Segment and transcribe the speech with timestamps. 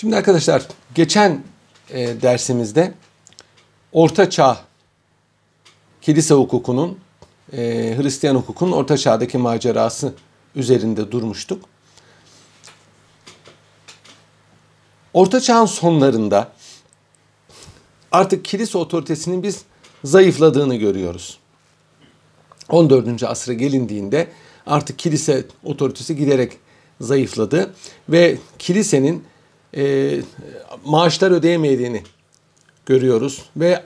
[0.00, 1.42] Şimdi arkadaşlar geçen
[1.90, 2.94] e, dersimizde
[3.92, 4.58] Orta Çağ
[6.02, 6.98] kilise hukukunun,
[7.52, 7.58] e,
[7.98, 10.14] Hristiyan hukukunun Orta Çağ'daki macerası
[10.54, 11.64] üzerinde durmuştuk.
[15.12, 16.52] Orta Çağ'ın sonlarında
[18.12, 19.62] artık kilise otoritesinin biz
[20.04, 21.38] zayıfladığını görüyoruz.
[22.68, 23.22] 14.
[23.22, 24.28] asra gelindiğinde
[24.66, 26.52] artık kilise otoritesi giderek
[27.00, 27.74] zayıfladı
[28.08, 29.29] ve kilisenin
[29.76, 30.16] e,
[30.84, 32.02] maaşlar ödeyemediğini
[32.86, 33.82] görüyoruz ve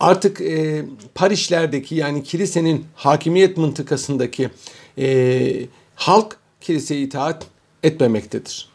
[0.00, 4.50] artık e, Parişlerdeki yani kilisenin hakimiyet mıntıkasındaki
[4.98, 7.46] e, halk kiliseye itaat
[7.82, 8.68] etmemektedir.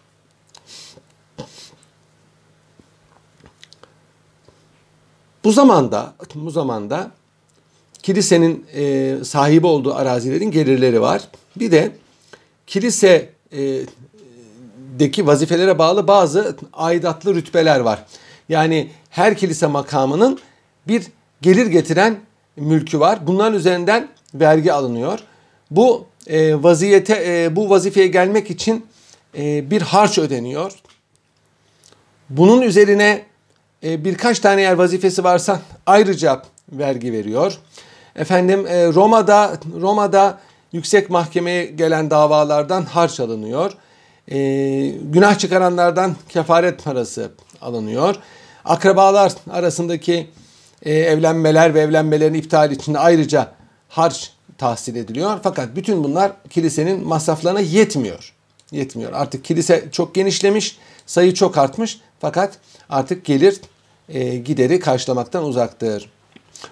[5.44, 7.12] Bu zamanda bu zamanda
[8.04, 11.22] kilisenin e, sahibi olduğu arazilerin gelirleri var.
[11.56, 11.92] Bir de
[12.68, 13.82] kilise e,
[15.00, 18.06] deki vazifelere bağlı bazı aidatlı rütbeler var.
[18.50, 20.40] Yani her kilise makamının
[20.88, 21.04] bir
[21.42, 22.20] gelir getiren
[22.56, 23.28] mülkü var.
[23.28, 25.20] Bunların üzerinden vergi alınıyor.
[25.72, 28.86] Bu e, vaziyete e, bu vazifeye gelmek için
[29.38, 30.72] e, bir harç ödeniyor.
[32.30, 33.26] Bunun üzerine
[33.84, 36.42] e, birkaç tane yer vazifesi varsa ayrıca
[36.72, 37.58] vergi veriyor.
[38.16, 40.40] Efendim e, Roma'da Roma'da
[40.72, 43.72] yüksek mahkemeye gelen davalardan harç alınıyor.
[44.32, 44.38] E,
[45.04, 48.16] günah çıkaranlardan kefaret parası alınıyor.
[48.66, 50.30] Akrabalar arasındaki
[50.84, 53.52] e, evlenmeler ve evlenmelerin iptal için ayrıca
[53.90, 55.40] harç tahsil ediliyor.
[55.44, 58.34] Fakat bütün bunlar kilisenin masraflarına yetmiyor.
[58.72, 59.14] Yetmiyor.
[59.14, 62.58] Artık kilise çok genişlemiş, sayı çok artmış fakat
[62.90, 63.62] artık gelir
[64.10, 66.12] e, gideri karşılamaktan uzaktır.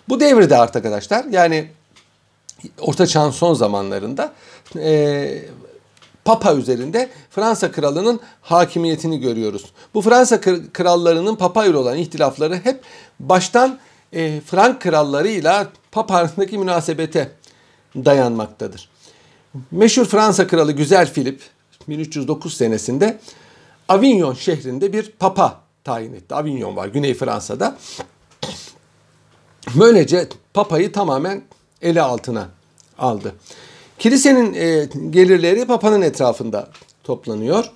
[0.09, 1.67] Bu devirde artık arkadaşlar yani
[2.79, 4.33] Orta Çağ'ın son zamanlarında
[4.75, 5.41] e,
[6.27, 9.65] Papa üzerinde Fransa kralının hakimiyetini görüyoruz.
[9.93, 10.41] Bu Fransa
[10.73, 12.81] krallarının Papa ile olan ihtilafları hep
[13.19, 13.79] baştan
[14.13, 17.31] e, Frank krallarıyla Papa arasındaki münasebete
[17.95, 18.89] dayanmaktadır.
[19.71, 21.41] Meşhur Fransa kralı Güzel Filip
[21.87, 23.19] 1309 senesinde
[23.89, 26.35] Avignon şehrinde bir papa tayin etti.
[26.35, 27.77] Avignon var Güney Fransa'da.
[29.75, 31.43] Böylece papayı tamamen
[31.81, 32.49] ele altına
[32.99, 33.35] aldı.
[33.99, 36.69] Kilisenin e, gelirleri papanın etrafında
[37.03, 37.71] toplanıyor.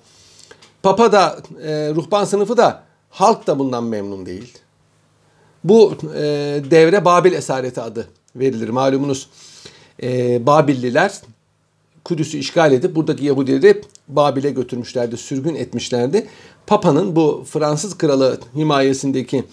[0.83, 4.57] Papa da e, ruhban sınıfı da halk da bundan memnun değil.
[5.63, 6.21] Bu e,
[6.71, 8.69] devre Babil esareti adı verilir.
[8.69, 9.29] Malumunuz
[10.03, 11.21] e, Babilliler
[12.05, 16.27] Kudüs'ü işgal edip buradaki Yahudileri Babil'e götürmüşlerdi, sürgün etmişlerdi.
[16.67, 19.43] Papa'nın bu Fransız kralı himayesindeki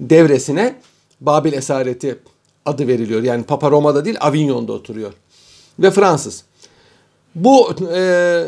[0.00, 0.76] devresine
[1.20, 2.18] Babil esareti
[2.66, 3.22] adı veriliyor.
[3.22, 5.12] Yani Papa Roma'da değil Avignon'da oturuyor.
[5.78, 6.44] Ve Fransız.
[7.34, 8.44] Bu e,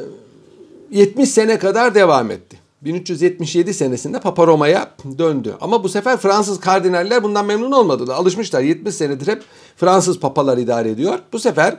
[0.90, 2.56] 70 sene kadar devam etti.
[2.82, 5.56] 1377 senesinde Papa Roma'ya döndü.
[5.60, 8.14] Ama bu sefer Fransız kardinaller bundan memnun olmadılar.
[8.14, 9.42] Alışmışlar 70 senedir hep
[9.76, 11.18] Fransız papalar idare ediyor.
[11.32, 11.76] Bu sefer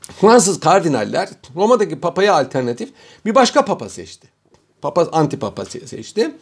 [0.00, 2.92] Fransız kardinaller Roma'daki papaya alternatif
[3.26, 4.28] bir başka papa seçti.
[4.82, 6.34] Papa antipapa seçti.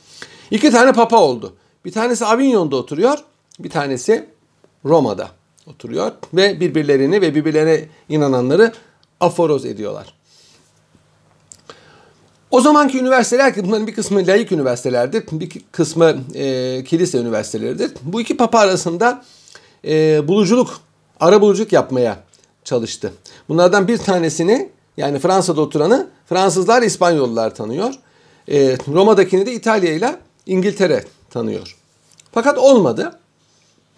[0.50, 1.54] İki tane papa oldu.
[1.84, 3.19] Bir tanesi Avignon'da oturuyor,
[3.58, 4.28] bir tanesi
[4.84, 5.31] Roma'da
[5.68, 8.72] oturuyor ve birbirlerini ve birbirlerine inananları
[9.20, 10.14] aforoz ediyorlar.
[12.50, 17.92] O zamanki üniversiteler ki bunların bir kısmı laik üniversitelerdir, bir kısmı e, kilise üniversiteleridir.
[18.02, 19.24] Bu iki papa arasında
[19.84, 20.80] e, buluculuk,
[21.20, 22.18] ara buluculuk yapmaya
[22.64, 23.12] çalıştı.
[23.48, 27.94] Bunlardan bir tanesini yani Fransa'da oturanı Fransızlar İspanyollular tanıyor.
[28.50, 31.76] E, Roma'dakini de İtalya ile İngiltere tanıyor.
[32.32, 33.18] Fakat olmadı.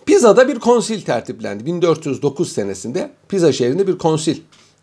[0.07, 1.67] Pisa'da bir konsil tertiplendi.
[1.67, 4.41] 1409 senesinde Pisa şehrinde bir konsil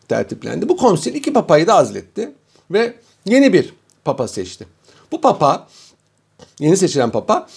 [0.07, 0.69] tertiplendi.
[0.69, 2.31] Bu konsil iki papayı da azletti
[2.71, 2.95] ve
[3.25, 3.73] yeni bir
[4.05, 4.67] papa seçti.
[5.11, 5.67] Bu papa,
[6.59, 7.47] yeni seçilen papa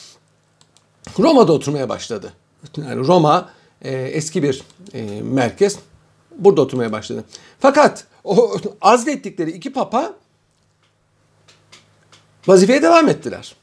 [1.19, 2.33] Roma'da oturmaya başladı.
[2.77, 3.51] Yani Roma
[3.83, 4.63] e, eski bir
[4.95, 5.79] e, merkez.
[6.37, 7.25] Burada oturmaya başladı.
[7.61, 10.15] Fakat o azlettikleri iki papa
[12.47, 13.55] vazifeye devam ettiler.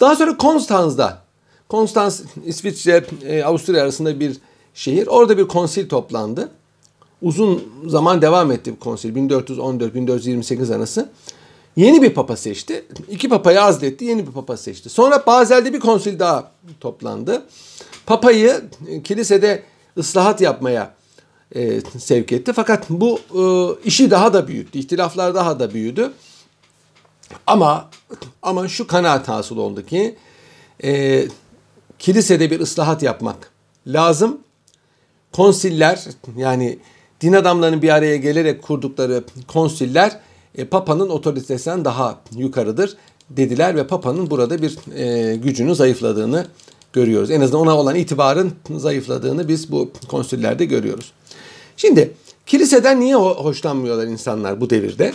[0.00, 1.22] Daha sonra Konstanz'da,
[1.68, 4.36] Konstanz İsviçre, e, Avusturya arasında bir
[4.74, 5.06] şehir.
[5.06, 6.50] Orada bir konsil toplandı.
[7.22, 9.16] Uzun zaman devam etti bu konsil.
[9.16, 11.10] 1414-1428 arası.
[11.76, 12.84] Yeni bir papa seçti.
[13.10, 14.88] İki papayı azletti, yeni bir papa seçti.
[14.88, 17.46] Sonra Bazel'de bir konsil daha toplandı.
[18.06, 18.62] Papayı
[19.04, 19.62] kilisede
[19.98, 20.94] ıslahat yapmaya
[21.54, 22.52] e, sevk etti.
[22.52, 23.42] Fakat bu e,
[23.84, 24.78] işi daha da büyüttü.
[24.78, 26.12] İhtilaflar daha da büyüdü.
[27.46, 27.90] Ama
[28.42, 30.16] ama şu kanaat hasıl oldu ki
[30.84, 31.24] e,
[31.98, 33.50] kilisede bir ıslahat yapmak
[33.86, 34.38] lazım.
[35.32, 36.04] Konsiller
[36.36, 36.78] yani
[37.20, 40.20] din adamlarının bir araya gelerek kurdukları konsiller
[40.54, 42.96] e, Papa'nın otoritesinden daha yukarıdır
[43.30, 46.46] dediler ve Papa'nın burada bir e, gücünü zayıfladığını
[46.92, 47.30] görüyoruz.
[47.30, 51.12] En azından ona olan itibarın zayıfladığını biz bu konsüllerde görüyoruz.
[51.76, 52.14] Şimdi
[52.46, 55.12] kiliseden niye hoşlanmıyorlar insanlar bu devirde?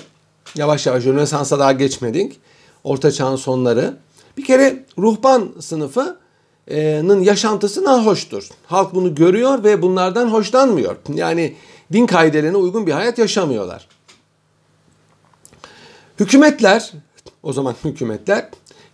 [0.55, 2.39] Yavaş yavaş Rönesans'a daha geçmedik.
[2.83, 3.97] Orta Çağ'ın sonları.
[4.37, 6.20] Bir kere ruhban sınıfının
[7.21, 8.49] yaşantısı hoştur.
[8.67, 10.95] Halk bunu görüyor ve bunlardan hoşlanmıyor.
[11.13, 11.55] Yani
[11.93, 13.87] din kaidelerine uygun bir hayat yaşamıyorlar.
[16.19, 16.91] Hükümetler,
[17.43, 18.49] o zaman hükümetler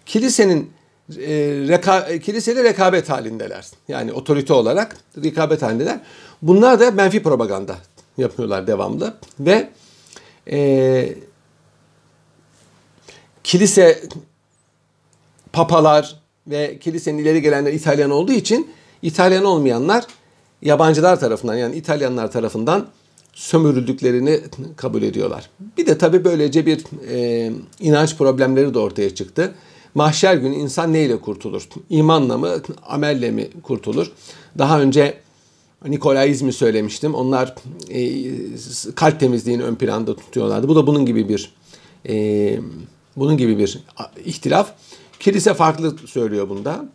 [0.05, 0.71] kilisenin
[1.17, 1.35] e,
[1.67, 3.67] reka, kiliseyle rekabet halindeler.
[3.87, 5.99] Yani otorite olarak rekabet halindeler.
[6.41, 7.77] Bunlar da menfi propaganda
[8.17, 9.69] yapıyorlar devamlı ve
[10.51, 11.15] e,
[13.43, 14.03] kilise
[15.53, 18.67] papalar ve kilisenin ileri gelenler İtalyan olduğu için
[19.01, 20.05] İtalyan olmayanlar
[20.61, 22.87] yabancılar tarafından yani İtalyanlar tarafından
[23.33, 24.39] sömürüldüklerini
[24.75, 25.49] kabul ediyorlar.
[25.77, 29.53] Bir de tabii böylece bir e, inanç problemleri de ortaya çıktı.
[29.95, 31.67] Mahşer günü insan neyle kurtulur?
[31.89, 32.49] İmanla mı,
[32.87, 34.11] amelle mi kurtulur?
[34.57, 35.17] Daha önce
[35.87, 37.15] Nikolaizmi söylemiştim.
[37.15, 37.55] Onlar
[37.89, 40.67] e, kalp temizliğini ön planda tutuyorlardı.
[40.67, 41.53] Bu da bunun gibi bir
[42.09, 42.59] e,
[43.15, 43.79] bunun gibi bir
[44.25, 44.73] ihtilaf.
[45.19, 46.85] Kilise farklı söylüyor bunda.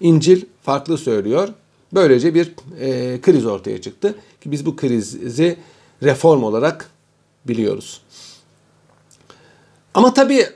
[0.00, 1.48] İncil farklı söylüyor.
[1.92, 5.56] Böylece bir e, kriz ortaya çıktı ki biz bu krizi
[6.02, 6.90] reform olarak
[7.48, 8.00] biliyoruz.
[9.94, 10.46] Ama tabii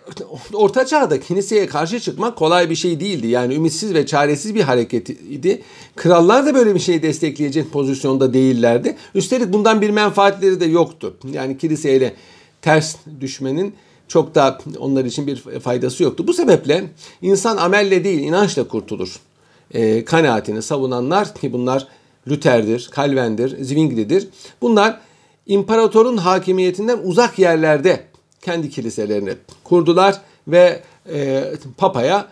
[0.53, 3.27] Orta Çağ'da kiliseye karşı çıkmak kolay bir şey değildi.
[3.27, 5.63] Yani ümitsiz ve çaresiz bir hareket idi.
[5.97, 8.97] Krallar da böyle bir şeyi destekleyecek pozisyonda değillerdi.
[9.15, 11.17] Üstelik bundan bir menfaatleri de yoktu.
[11.33, 12.15] Yani kiliseyle
[12.63, 13.75] ters düşmenin
[14.09, 16.27] çok da onlar için bir faydası yoktu.
[16.27, 16.85] Bu sebeple
[17.23, 19.21] insan amelle değil inançla kurtulur.
[19.75, 21.89] E, kanaatini savunanlar ki bunlar
[22.29, 24.29] Luther'dir, Calvin'dir, Zwingli'dir.
[24.61, 25.01] Bunlar
[25.47, 28.05] imparatorun hakimiyetinden uzak yerlerde
[28.43, 29.33] kendi kiliselerini
[29.65, 31.45] kurdular ve e,
[31.77, 32.29] papaya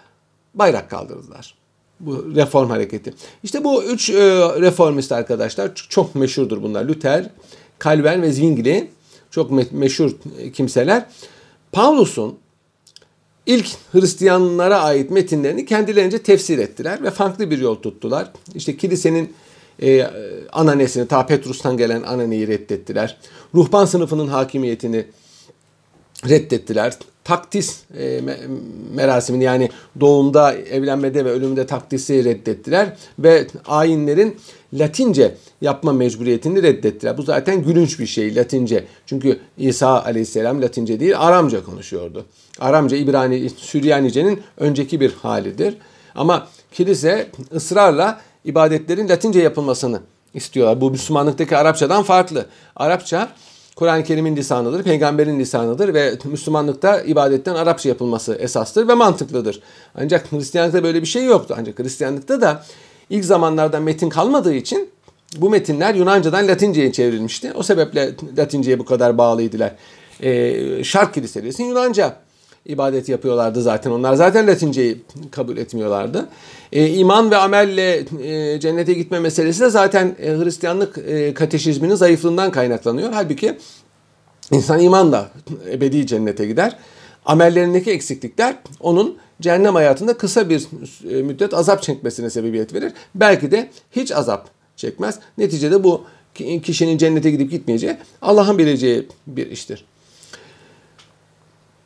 [0.54, 1.54] bayrak kaldırdılar.
[2.00, 3.14] Bu reform hareketi.
[3.42, 4.14] İşte bu üç e,
[4.60, 6.84] reformist arkadaşlar çok meşhurdur bunlar.
[6.84, 7.30] Luther,
[7.84, 8.90] Calvin ve Zwingli
[9.30, 10.10] çok me- meşhur
[10.54, 11.06] kimseler.
[11.72, 12.38] Pavlus'un
[13.46, 18.32] ilk Hristiyanlara ait metinlerini kendilerince tefsir ettiler ve farklı bir yol tuttular.
[18.54, 19.34] İşte kilisenin
[19.82, 20.10] e,
[20.52, 23.16] ananesini, ta Petrus'tan gelen ananeyi reddettiler.
[23.54, 25.06] Ruhban sınıfının hakimiyetini
[26.28, 26.94] reddettiler.
[27.24, 28.20] Taktis e,
[28.94, 29.70] merasimini yani
[30.00, 34.36] doğumda, evlenmede ve ölümde taktisi reddettiler ve ayinlerin
[34.72, 37.18] Latince yapma mecburiyetini reddettiler.
[37.18, 38.84] Bu zaten gülünç bir şey Latince.
[39.06, 42.26] Çünkü İsa aleyhisselam Latince değil Aramca konuşuyordu.
[42.60, 45.74] Aramca İbrani, Süryanice'nin önceki bir halidir.
[46.14, 50.00] Ama kilise ısrarla ibadetlerin Latince yapılmasını
[50.34, 50.80] istiyorlar.
[50.80, 52.46] Bu Müslümanlıktaki Arapçadan farklı.
[52.76, 53.28] Arapça
[53.76, 59.60] Kur'an-ı Kerim'in lisanıdır, peygamberin lisanıdır ve Müslümanlıkta ibadetten Arapça yapılması esastır ve mantıklıdır.
[59.94, 61.54] Ancak Hristiyanlıkta böyle bir şey yoktu.
[61.58, 62.64] Ancak Hristiyanlıkta da
[63.10, 64.88] ilk zamanlarda metin kalmadığı için
[65.36, 67.52] bu metinler Yunancadan Latince'ye çevrilmişti.
[67.54, 69.74] O sebeple Latince'ye bu kadar bağlıydılar.
[70.22, 72.16] Ee, Şark Kiliseleri Yunanca
[72.66, 73.90] ibadet yapıyorlardı zaten.
[73.90, 76.26] Onlar zaten Latinceyi kabul etmiyorlardı.
[76.72, 82.50] E, iman ve amelle e, cennete gitme meselesi de zaten e, Hristiyanlık e, kateşizminin zayıflığından
[82.52, 83.12] kaynaklanıyor.
[83.12, 83.58] Halbuki
[84.50, 85.30] insan imanla
[85.70, 86.76] ebedi cennete gider.
[87.26, 90.66] Amellerindeki eksiklikler onun cehennem hayatında kısa bir
[91.10, 92.92] e, müddet azap çekmesine sebebiyet verir.
[93.14, 95.18] Belki de hiç azap çekmez.
[95.38, 96.04] Neticede bu
[96.62, 99.84] kişinin cennete gidip gitmeyeceği Allah'ın bileceği bir iştir.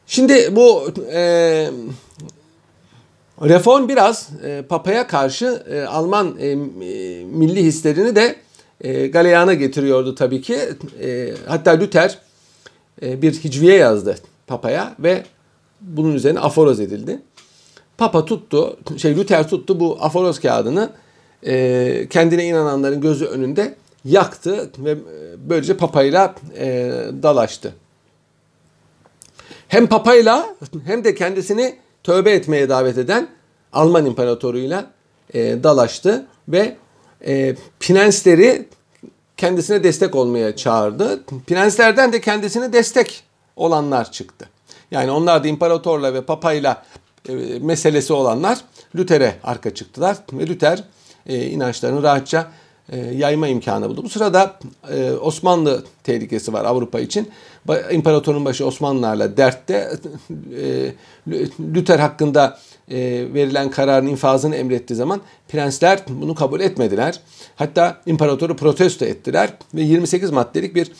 [0.06, 1.70] Şimdi bu e,
[3.42, 6.54] reform biraz e, Papa'ya karşı e, Alman e,
[7.24, 8.36] milli hislerini de
[8.80, 10.58] e, galeyana getiriyordu tabii ki.
[11.02, 12.18] E, hatta Luther
[13.02, 14.16] e, bir hicviye yazdı
[14.46, 15.24] Papa'ya ve
[15.80, 17.20] bunun üzerine aforoz edildi.
[17.98, 20.90] Papa tuttu, şey Luther tuttu bu aforoz kağıdını
[21.46, 23.74] e, kendine inananların gözü önünde
[24.04, 24.96] yaktı ve e,
[25.48, 27.74] böylece papayla e, dalaştı
[29.68, 33.28] hem papayla hem de kendisini tövbe etmeye davet eden
[33.72, 34.90] Alman imparatoruyla
[35.34, 36.76] e, dalaştı ve
[37.26, 38.68] e, prensleri
[39.36, 41.24] kendisine destek olmaya çağırdı.
[41.46, 43.24] Prenslerden de kendisine destek
[43.56, 44.48] olanlar çıktı.
[44.90, 46.84] Yani onlar da imparatorla ve papayla
[47.28, 48.58] e, meselesi olanlar
[48.96, 50.84] Luther'e arka çıktılar ve Luther
[51.26, 52.50] e, inançlarını rahatça
[52.92, 54.02] yayma imkanı buldu.
[54.04, 54.58] Bu sırada
[54.90, 57.30] e, Osmanlı tehlikesi var Avrupa için.
[57.90, 59.90] İmparatorun başı Osmanlılarla dertte
[60.60, 60.92] e,
[61.74, 62.58] Luther hakkında
[62.90, 62.96] e,
[63.34, 67.20] verilen kararın infazını emrettiği zaman prensler bunu kabul etmediler.
[67.56, 70.92] Hatta imparatoru protesto ettiler ve 28 maddelik bir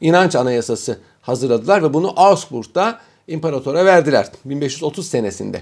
[0.00, 5.60] inanç anayasası hazırladılar ve bunu Augsburg'da imparatora verdiler 1530 senesinde.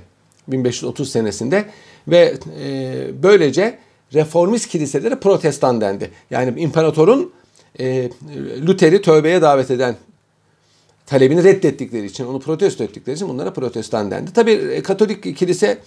[0.49, 1.65] 1530 senesinde
[2.09, 3.79] ve e, böylece
[4.15, 6.11] reformist kiliselere protestan dendi.
[6.31, 7.33] Yani imparatorun
[7.81, 8.11] e,
[8.67, 9.97] Luther'i tövbeye davet eden
[11.07, 14.33] talebini reddettikleri için, onu protesto ettikleri için bunlara protestan dendi.
[14.33, 15.79] Tabii e, Katolik kilise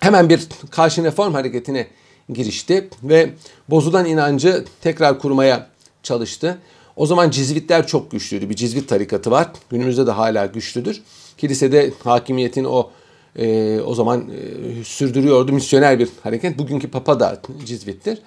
[0.00, 1.86] hemen bir karşı reform hareketine
[2.28, 3.30] girişti ve
[3.70, 5.66] bozulan inancı tekrar kurmaya
[6.02, 6.58] çalıştı.
[6.96, 8.50] O zaman Cizvitler çok güçlüydü.
[8.50, 9.48] Bir Cizvit tarikatı var.
[9.70, 11.02] Günümüzde de hala güçlüdür.
[11.38, 12.90] Kilisede hakimiyetin o
[13.38, 15.52] e, o zaman e, sürdürüyordu.
[15.52, 16.58] Misyoner bir hareket.
[16.58, 18.18] Bugünkü Papa da Cizvittir.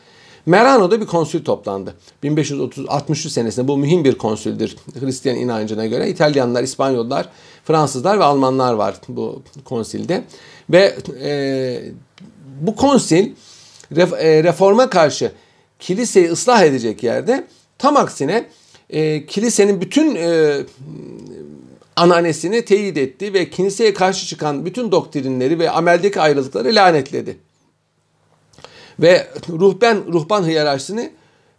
[0.46, 1.94] Merano'da bir konsül toplandı.
[2.24, 6.10] 1560 senesinde bu mühim bir konsüldür Hristiyan inancına göre.
[6.10, 7.30] İtalyanlar, İspanyollar,
[7.66, 10.24] Fransızlar ve Almanlar var bu konsilde.
[10.70, 11.82] Ve e,
[12.62, 13.32] bu konsil
[13.98, 15.32] e, reforma karşı
[15.80, 17.48] kiliseyi ıslah edecek yerde
[17.78, 18.46] tam aksine
[18.90, 20.58] e, kilisenin bütün e,
[21.98, 27.38] ananesini teyit etti ve kiliseye karşı çıkan bütün doktrinleri ve ameldeki ayrılıkları lanetledi.
[29.00, 31.12] Ve ruhban ruhban hiyerarşisini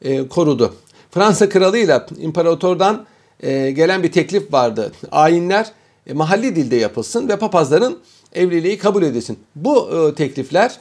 [0.02, 0.74] e, korudu.
[1.10, 3.06] Fransa kralıyla imparatordan
[3.40, 4.92] e, gelen bir teklif vardı.
[5.10, 5.72] Ayinler
[6.06, 7.98] e, mahalli dilde yapılsın ve papazların
[8.32, 9.38] evliliği kabul edilsin.
[9.56, 10.78] Bu e, teklifler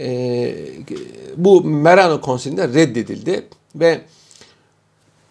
[0.00, 0.54] e,
[1.36, 4.00] bu Merano Konsili'nde reddedildi ve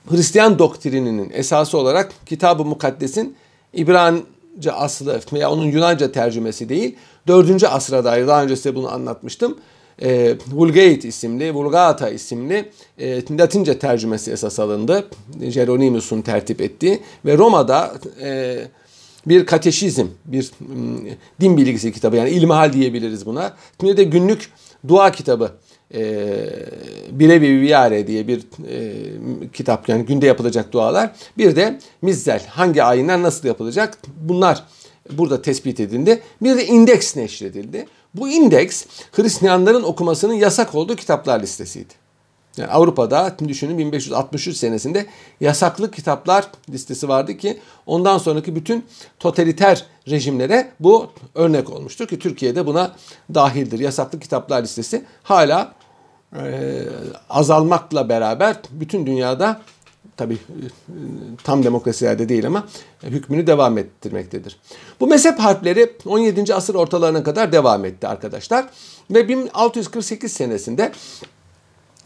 [0.09, 3.35] Hristiyan doktrininin esası olarak Kitab-ı Mukaddes'in
[3.73, 6.95] İbranice aslı veya onun Yunanca tercümesi değil,
[7.27, 7.63] 4.
[7.63, 9.57] asra dair daha önce size bunu anlatmıştım.
[10.01, 15.07] E, Vulgate isimli, Vulgata isimli e, Latince tercümesi esas alındı.
[15.41, 18.57] Jeronimus'un tertip ettiği ve Roma'da e,
[19.27, 20.99] bir kateşizm, bir m,
[21.41, 23.53] din bilgisi kitabı yani ilmihal diyebiliriz buna.
[23.79, 24.51] Şimdi de günlük
[24.87, 25.51] dua kitabı
[25.93, 26.49] e,
[27.11, 28.39] Birevi Viyare diye bir
[28.69, 31.11] e, kitap yani günde yapılacak dualar.
[31.37, 34.63] Bir de Mizzel hangi ayinler nasıl yapılacak bunlar
[35.11, 36.21] burada tespit edildi.
[36.41, 37.87] Bir de indeks neşredildi.
[38.13, 42.06] Bu indeks Hristiyanların okumasının yasak olduğu kitaplar listesiydi.
[42.57, 45.05] Yani Avrupa'da düşünün 1563 senesinde
[45.41, 48.85] yasaklı kitaplar listesi vardı ki ondan sonraki bütün
[49.19, 52.95] totaliter rejimlere bu örnek olmuştur ki Türkiye'de buna
[53.33, 53.79] dahildir.
[53.79, 55.73] Yasaklı kitaplar listesi hala
[56.35, 56.83] e,
[57.29, 59.61] azalmakla beraber bütün dünyada
[60.17, 60.65] tabi e,
[61.43, 62.67] tam demokrasilerde değil ama
[63.03, 64.59] hükmünü devam ettirmektedir.
[64.99, 66.55] Bu mezhep harpleri 17.
[66.55, 68.65] asır ortalarına kadar devam etti arkadaşlar.
[69.11, 70.91] Ve 1648 senesinde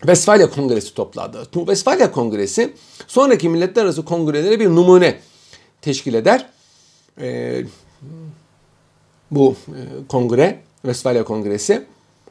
[0.08, 1.48] Vesfalya Kongresi toplandı.
[1.53, 2.74] Bu Vesfalya Kongresi
[3.08, 5.20] sonraki milletler arası kongrelere bir numune
[5.81, 6.50] teşkil eder.
[7.22, 7.63] Ee,
[9.31, 11.86] bu e, kongre, Vesfalya Kongresi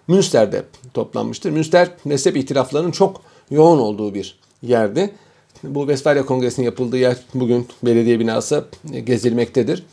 [0.09, 1.51] Münster'de toplanmıştır.
[1.51, 5.15] Münster mezhep itiraflarının çok yoğun olduğu bir yerdi.
[5.63, 8.65] Bu Vesfalya Kongresi'nin yapıldığı yer bugün belediye binası
[9.05, 9.85] gezilmektedir.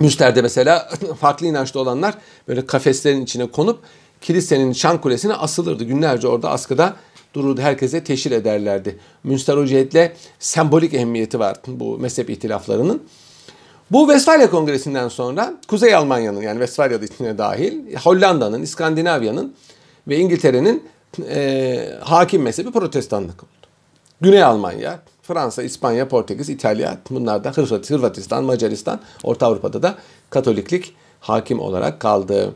[0.00, 3.80] Münster'de mesela farklı inançlı olanlar böyle kafeslerin içine konup
[4.20, 5.84] kilisenin şan kulesine asılırdı.
[5.84, 6.96] Günlerce orada askıda
[7.34, 7.60] dururdu.
[7.60, 8.98] Herkese teşhir ederlerdi.
[9.24, 13.02] Münster o cihetle sembolik ehemmiyeti var bu mezhep itilaflarının.
[13.90, 19.54] Bu Vesfalya Kongresi'nden sonra Kuzey Almanya'nın yani Vesfalya'da içine dahil Hollanda'nın, İskandinavya'nın
[20.08, 20.82] ve İngiltere'nin
[21.28, 23.50] e, hakim mezhebi protestanlık oldu.
[24.20, 29.94] Güney Almanya, Fransa, İspanya, Portekiz, İtalya bunlar da Hırvatistan, Macaristan, Orta Avrupa'da da
[30.30, 32.54] Katoliklik hakim olarak kaldı.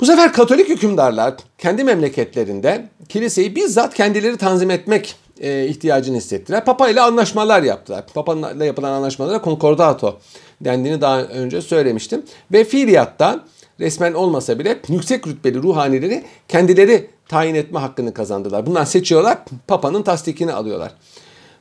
[0.00, 6.64] Bu sefer Katolik hükümdarlar kendi memleketlerinde kiliseyi bizzat kendileri tanzim etmek e, ihtiyacını hissettiler.
[6.64, 8.04] Papa ile anlaşmalar yaptılar.
[8.14, 10.18] Papa ile yapılan anlaşmalara concordato
[10.60, 12.22] dendiğini daha önce söylemiştim.
[12.52, 13.44] Ve fiiliyatta
[13.80, 18.66] resmen olmasa bile yüksek rütbeli ruhanileri kendileri tayin etme hakkını kazandılar.
[18.66, 20.94] Bunlar seçiyorlar, Papa'nın tasdikini alıyorlar.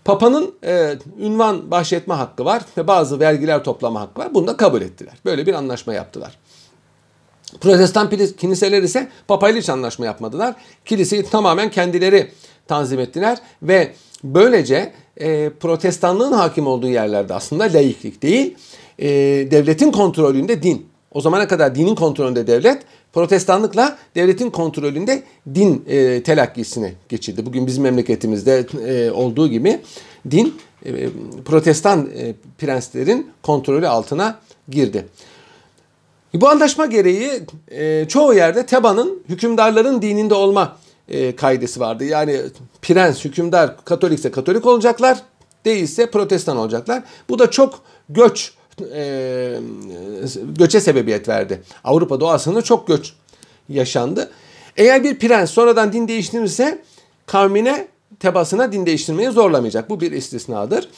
[0.05, 4.34] Papa'nın e, ünvan bahşetme hakkı var ve bazı vergiler toplama hakkı var.
[4.34, 5.13] Bunu da kabul ettiler.
[5.25, 6.38] Böyle bir anlaşma yaptılar.
[7.62, 10.56] Protestan kiliseler ise Papa ile hiç anlaşma yapmadılar.
[10.86, 12.32] Kiliseyi tamamen kendileri
[12.68, 13.91] tanzim ettiler ve
[14.24, 18.56] böylece e, protestanlığın hakim olduğu yerlerde aslında laiklik değil,
[19.00, 19.08] e,
[19.51, 20.86] devletin kontrolünde din.
[21.12, 25.24] O zamana kadar dinin kontrolünde devlet, protestanlıkla devletin kontrolünde
[25.56, 27.46] din e, telakkisine geçildi.
[27.46, 29.79] Bugün bizim memleketimizde e, olduğu gibi
[30.32, 30.53] din
[30.86, 31.10] e,
[31.46, 34.39] protestan e, prenslerin kontrolü altına
[34.70, 35.06] girdi.
[36.34, 42.04] Bu anlaşma gereği e, çoğu yerde Teba'nın hükümdarların dininde olma e, kaidesi vardı.
[42.06, 42.42] Yani
[42.82, 45.18] prens, hükümdar Katolikse Katolik olacaklar,
[45.66, 47.04] değilse Protestan olacaklar.
[47.30, 48.54] Bu da çok göç
[48.94, 49.60] e,
[50.58, 51.62] göçe sebebiyet verdi.
[51.84, 53.14] Avrupa doğasında çok göç
[53.70, 54.32] yaşandı.
[54.78, 56.82] Eğer bir prens sonradan din değiştirirse
[57.26, 57.88] kavmine
[58.20, 59.90] tebasına din değiştirmeyi zorlamayacak.
[59.90, 60.90] Bu bir istisnadır.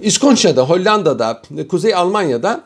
[0.00, 2.64] İskoçya'da, Hollanda'da, Kuzey Almanya'da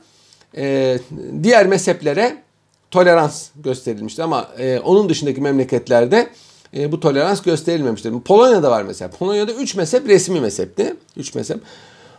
[0.57, 0.99] e,
[1.43, 2.43] diğer mezheplere
[2.91, 4.23] tolerans gösterilmiştir.
[4.23, 6.31] Ama e, onun dışındaki memleketlerde
[6.77, 8.21] e, bu tolerans gösterilmemiştir.
[8.21, 9.11] Polonya'da var mesela.
[9.11, 10.97] Polonya'da 3 mezhep resmi mezhepti.
[11.17, 11.59] 3 mezhep.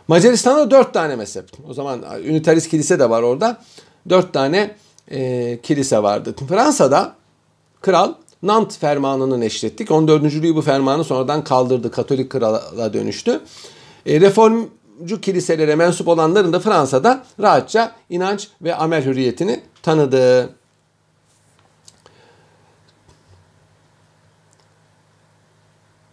[0.08, 1.44] Macaristan'da 4 tane mezhep.
[1.68, 3.56] O zaman Ünitarist kilise de var orada.
[4.08, 4.74] 4 tane
[5.10, 6.34] e, kilise vardı.
[6.48, 7.14] Fransa'da
[7.80, 9.90] kral Nant fermanını neşrettik.
[9.90, 10.22] 14.
[10.22, 11.90] Louis bu fermanı sonradan kaldırdı.
[11.90, 13.40] Katolik krala dönüştü.
[14.06, 14.20] E,
[14.94, 20.54] reformcu kiliselere mensup olanların da Fransa'da rahatça inanç ve amel hürriyetini tanıdı.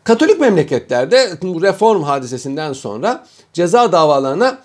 [0.04, 4.58] Katolik memleketlerde reform hadisesinden sonra ceza davalarına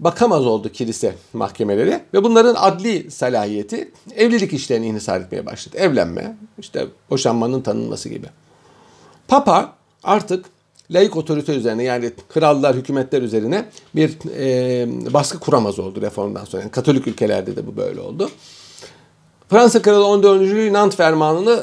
[0.00, 5.76] bakamaz oldu kilise mahkemeleri ve bunların adli salahiyeti evlilik işlerini inhisar etmeye başladı.
[5.76, 8.26] Evlenme, işte boşanmanın tanınması gibi.
[9.28, 10.53] Papa artık
[10.94, 16.62] laik otorite üzerine yani krallar, hükümetler üzerine bir e, baskı kuramaz oldu reformdan sonra.
[16.62, 18.30] Yani Katolik ülkelerde de bu böyle oldu.
[19.48, 20.40] Fransa Kralı 14.
[20.40, 21.62] Louis Nant fermanını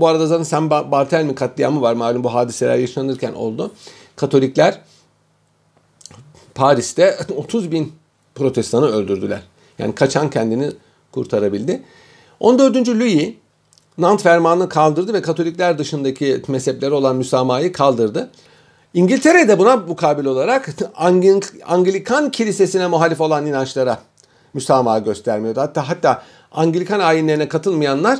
[0.00, 3.70] bu arada zaten Saint Barthélemy katliamı var malum bu hadiseler yaşanırken oldu.
[4.16, 4.80] Katolikler
[6.54, 7.92] Paris'te 30 bin
[8.34, 9.42] protestanı öldürdüler.
[9.78, 10.70] Yani kaçan kendini
[11.12, 11.82] kurtarabildi.
[12.40, 12.88] 14.
[12.88, 13.34] Louis
[13.98, 18.30] Nant fermanını kaldırdı ve Katolikler dışındaki mezhepleri olan müsamahayı kaldırdı.
[18.94, 20.68] İngiltere'de buna mukabil olarak
[21.66, 23.98] Anglikan kilisesine muhalif olan inançlara
[24.54, 25.60] müsamaha göstermiyordu.
[25.60, 28.18] Hatta hatta Anglikan ayinlerine katılmayanlar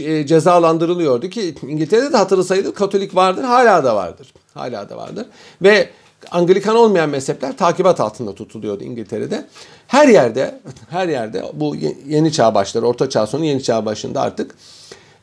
[0.00, 4.32] e, cezalandırılıyordu ki İngiltere'de de hatırlı sayılır Katolik vardır, hala da vardır.
[4.54, 5.26] Hala da vardır.
[5.62, 5.88] Ve
[6.30, 9.46] Anglikan olmayan mezhepler takibat altında tutuluyordu İngiltere'de.
[9.86, 10.60] Her yerde,
[10.90, 14.54] her yerde bu yeni çağ başları, orta çağ sonu yeni çağ başında artık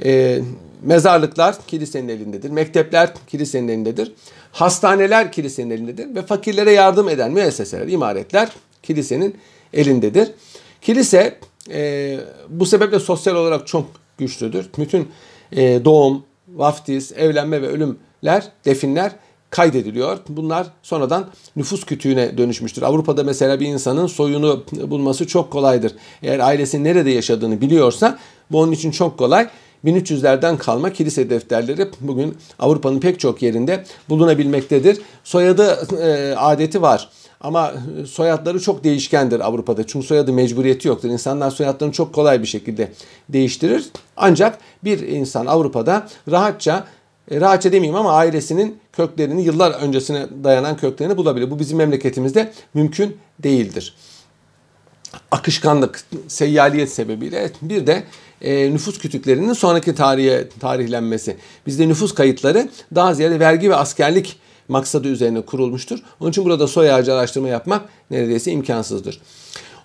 [0.04, 0.42] e,
[0.82, 2.50] mezarlıklar kilisenin elindedir.
[2.50, 4.12] Mektepler kilisenin elindedir.
[4.56, 6.16] Hastaneler kilisenin elindedir.
[6.16, 8.50] Ve fakirlere yardım eden müesseseler, imaretler
[8.84, 9.38] kilisenin
[9.74, 10.32] elindedir.
[10.82, 11.40] Kilise
[11.72, 12.18] e,
[12.50, 13.86] bu sebeple sosyal olarak çok
[14.18, 14.70] güçlüdür.
[14.78, 15.08] Bütün
[15.52, 19.12] e, doğum, vaftiz, evlenme ve ölümler, definler
[19.50, 20.18] kaydediliyor.
[20.30, 22.82] Bunlar sonradan nüfus kütüğüne dönüşmüştür.
[22.82, 25.96] Avrupa'da mesela bir insanın soyunu bulması çok kolaydır.
[26.24, 28.20] Eğer ailesinin nerede yaşadığını biliyorsa
[28.52, 29.48] bu onun için çok kolay.
[29.86, 35.02] 1300'lerden kalma kilise defterleri bugün Avrupa'nın pek çok yerinde bulunabilmektedir.
[35.24, 37.10] Soyadı e, adeti var.
[37.42, 37.74] Ama
[38.08, 39.88] soyadları çok değişkendir Avrupa'da.
[39.88, 41.10] Çünkü soyadı mecburiyeti yoktur.
[41.10, 42.92] İnsanlar soyadlarını çok kolay bir şekilde
[43.30, 43.86] değiştirir.
[44.18, 46.88] Ancak bir insan Avrupa'da rahatça
[47.32, 51.52] e, rahatça demeyeyim ama ailesinin köklerini yıllar öncesine dayanan köklerini bulabilir.
[51.52, 53.96] Bu bizim memleketimizde mümkün değildir.
[55.32, 58.04] Akışkanlık, seyyaliyet sebebiyle bir de
[58.46, 61.38] e, nüfus kütüklerinin sonraki tarihe tarihlenmesi.
[61.68, 66.00] Bizde nüfus kayıtları daha ziyade vergi ve askerlik maksadı üzerine kurulmuştur.
[66.20, 67.82] Onun için burada soy ağacı araştırma yapmak
[68.12, 69.22] neredeyse imkansızdır.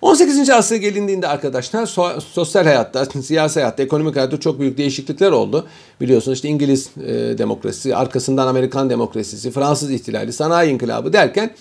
[0.01, 0.49] 18.
[0.49, 5.67] asra gelindiğinde arkadaşlar so- sosyal hayatta, siyasi hayatta, ekonomik hayatta çok büyük değişiklikler oldu.
[6.01, 11.55] Biliyorsunuz işte İngiliz e, demokrasisi, arkasından Amerikan demokrasisi, Fransız ihtilali, sanayi inkılabı derken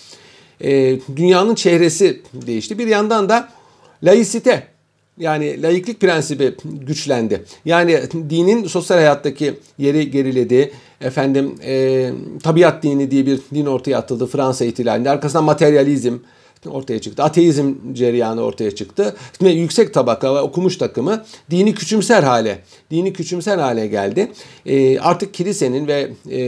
[0.61, 2.79] e, dünyanın çehresi değişti.
[2.79, 3.49] Bir yandan da
[4.03, 4.67] laisite
[5.19, 7.45] yani laiklik prensibi güçlendi.
[7.65, 10.73] Yani dinin sosyal hayattaki yeri geriledi.
[11.01, 12.11] Efendim e,
[12.43, 15.11] tabiat dini diye bir din ortaya atıldı Fransa ihtilalinde.
[15.11, 16.15] Arkasından materyalizm,
[16.67, 17.23] ortaya çıktı.
[17.23, 19.17] Ateizm cereyanı ortaya çıktı.
[19.43, 22.59] Ve yüksek tabaka ve okumuş takımı dini küçümser hale,
[22.91, 24.33] dini küçümser hale geldi.
[24.67, 26.39] E, artık kilisenin ve e,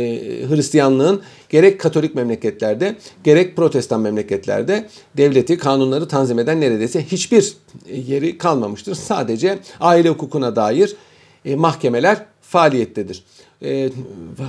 [0.49, 7.57] Hristiyanlığın gerek Katolik memleketlerde gerek Protestan memleketlerde devleti, kanunları tanzim eden neredeyse hiçbir
[8.09, 8.95] yeri kalmamıştır.
[8.95, 10.97] Sadece aile hukukuna dair
[11.45, 13.25] e, mahkemeler faaliyettedir.
[13.65, 13.91] E,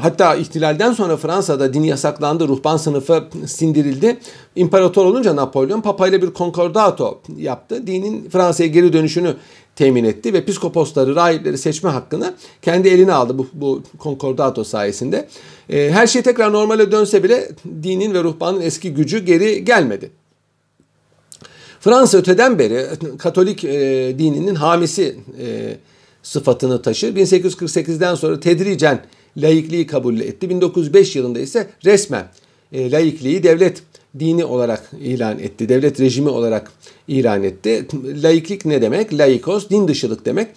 [0.02, 4.18] hatta ihtilalden sonra Fransa'da din yasaklandı, ruhban sınıfı sindirildi.
[4.56, 7.88] İmparator olunca Napolyon Papa ile bir konkordato yaptı.
[7.88, 9.36] Dinin Fransa'ya geri dönüşünü
[9.76, 15.28] temin etti ve piskoposları, rahipleri seçme hakkını kendi eline aldı bu, bu konkordato sayesinde.
[15.70, 17.50] E, her şey tekrar normale dönse bile
[17.84, 20.12] dinin ve ruhbanın eski gücü geri gelmedi.
[21.80, 22.86] Fransa öteden beri
[23.18, 25.78] Katolik e, dininin hamisi e,
[26.24, 27.16] sıfatını taşır.
[27.16, 29.02] 1848'den sonra tedricen
[29.38, 30.50] laikliği kabul etti.
[30.50, 32.26] 1905 yılında ise resmen
[32.72, 33.84] e, laikliği devlet
[34.20, 35.70] dini olarak ilan etti.
[35.70, 36.72] Devlet rejimi olarak
[37.08, 37.88] ilan etti.
[38.24, 39.14] Laiklik ne demek?
[39.14, 40.48] Laikos din dışılık demek.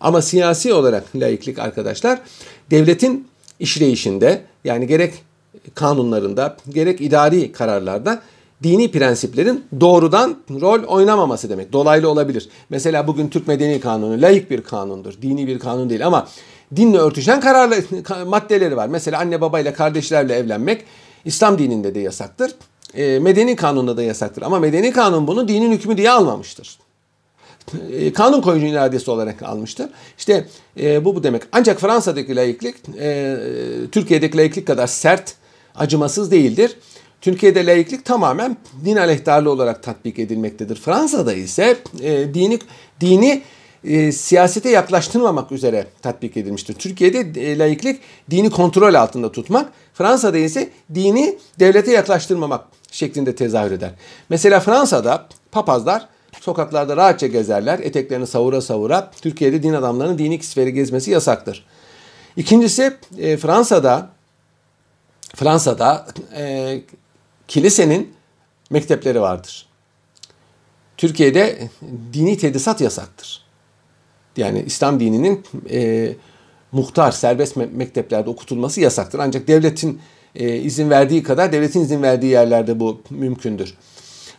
[0.00, 2.20] Ama siyasi olarak laiklik arkadaşlar
[2.70, 3.28] devletin
[3.60, 5.14] işleyişinde yani gerek
[5.74, 8.22] kanunlarında gerek idari kararlarda
[8.64, 11.72] dini prensiplerin doğrudan rol oynamaması demek.
[11.72, 12.48] Dolaylı olabilir.
[12.70, 15.14] Mesela bugün Türk Medeni Kanunu layık bir kanundur.
[15.22, 16.28] Dini bir kanun değil ama
[16.76, 17.76] dinle örtüşen kararlı
[18.26, 18.88] maddeleri var.
[18.88, 20.84] Mesela anne babayla kardeşlerle evlenmek
[21.24, 22.54] İslam dininde de yasaktır.
[22.94, 24.42] E, medeni kanunda da yasaktır.
[24.42, 26.78] Ama medeni kanun bunu dinin hükmü diye almamıştır.
[27.92, 29.88] E, kanun koyucu iradesi olarak almıştır.
[30.18, 30.46] İşte
[30.80, 31.42] e, bu bu demek.
[31.52, 33.36] Ancak Fransa'daki laiklik e,
[33.92, 35.34] Türkiye'deki laiklik kadar sert,
[35.74, 36.76] acımasız değildir.
[37.24, 40.76] Türkiye'de laiklik tamamen din aleyhtarlığı olarak tatbik edilmektedir.
[40.76, 42.58] Fransa'da ise e, dini
[43.00, 43.42] dini
[43.84, 46.74] e, siyasete yaklaştırmamak üzere tatbik edilmiştir.
[46.74, 53.90] Türkiye'de e, laiklik dini kontrol altında tutmak, Fransa'da ise dini devlete yaklaştırmamak şeklinde tezahür eder.
[54.28, 56.08] Mesela Fransa'da papazlar
[56.40, 59.10] sokaklarda rahatça gezerler, eteklerini savura savura.
[59.20, 61.64] Türkiye'de din adamlarının dini sferi gezmesi yasaktır.
[62.36, 64.10] İkincisi e, Fransa'da
[65.34, 66.06] Fransa'da
[66.36, 66.80] e,
[67.48, 68.14] kilisenin
[68.70, 69.66] mektepleri vardır.
[70.96, 71.68] Türkiye'de
[72.12, 73.44] dini tedrisat yasaktır.
[74.36, 76.12] Yani İslam dininin e,
[76.72, 79.18] muhtar, serbest mekteplerde okutulması yasaktır.
[79.18, 80.00] Ancak devletin
[80.34, 83.74] e, izin verdiği kadar devletin izin verdiği yerlerde bu mümkündür.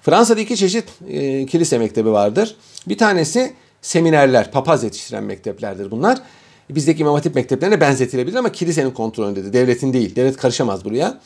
[0.02, 2.56] Fransa'da iki çeşit e, kilise mektebi vardır.
[2.88, 6.22] Bir tanesi seminerler, papaz yetiştiren mekteplerdir bunlar.
[6.70, 9.54] Bizdeki imam hatip mekteplerine benzetilebilir ama kilisenin kontrolündedir.
[9.54, 10.16] Devletin değil.
[10.16, 11.20] Devlet karışamaz buraya.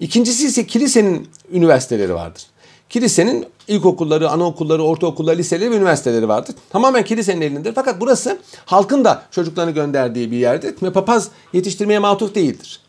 [0.00, 2.42] İkincisi ise kilisenin üniversiteleri vardır.
[2.88, 6.54] Kilisenin ilkokulları, anaokulları, ortaokulları, liseleri ve üniversiteleri vardır.
[6.70, 7.72] Tamamen kilisenin elindedir.
[7.74, 10.74] Fakat burası halkın da çocuklarını gönderdiği bir yerdir.
[10.82, 12.80] Ve papaz yetiştirmeye matuf değildir.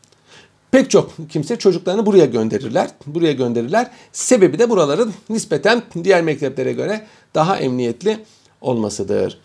[0.72, 2.90] Pek çok kimse çocuklarını buraya gönderirler.
[3.06, 3.92] Buraya gönderirler.
[4.12, 8.26] Sebebi de buraların nispeten diğer mekteplere göre daha emniyetli
[8.62, 9.38] olmasıdır.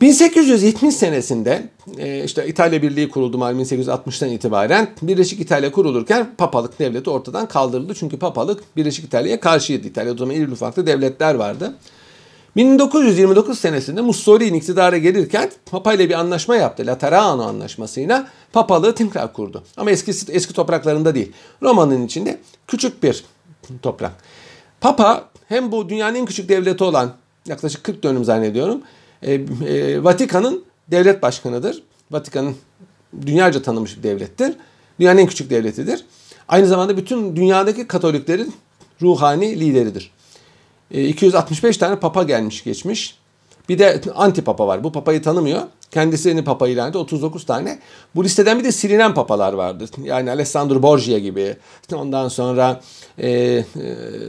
[0.00, 7.10] 1870 senesinde e, işte İtalya Birliği kuruldu malum 1860'tan itibaren Birleşik İtalya kurulurken papalık devleti
[7.10, 7.94] ortadan kaldırıldı.
[7.94, 9.88] Çünkü papalık Birleşik İtalya'ya karşıydı.
[9.88, 11.74] İtalya'da o zaman iri ufaklı devletler vardı.
[12.56, 16.86] 1929 senesinde Mussolini iktidara gelirken Papa ile bir anlaşma yaptı.
[16.86, 19.62] Laterano anlaşmasıyla papalığı tekrar kurdu.
[19.76, 21.32] Ama eski eski topraklarında değil.
[21.62, 23.24] Roma'nın içinde küçük bir
[23.82, 24.12] toprak.
[24.80, 27.12] Papa hem bu dünyanın en küçük devleti olan
[27.46, 28.82] yaklaşık 40 dönüm zannediyorum
[29.22, 31.82] e, e, Vatikan'ın devlet başkanıdır.
[32.10, 32.56] Vatikan'ın
[33.26, 34.54] dünyaca tanınmış bir devlettir.
[35.00, 36.04] Dünyanın en küçük devletidir.
[36.48, 38.54] Aynı zamanda bütün dünyadaki Katoliklerin
[39.02, 40.12] ruhani lideridir.
[40.90, 43.20] E, 265 tane papa gelmiş geçmiş.
[43.68, 44.84] Bir de anti papa var.
[44.84, 45.62] Bu papayı tanımıyor.
[45.90, 46.98] Kendisini papa ilan etti.
[46.98, 47.78] 39 tane.
[48.14, 49.90] Bu listeden bir de silinen papalar vardır.
[50.02, 51.56] Yani Alessandro Borgia gibi.
[51.94, 52.80] Ondan sonra
[53.18, 53.64] e, e,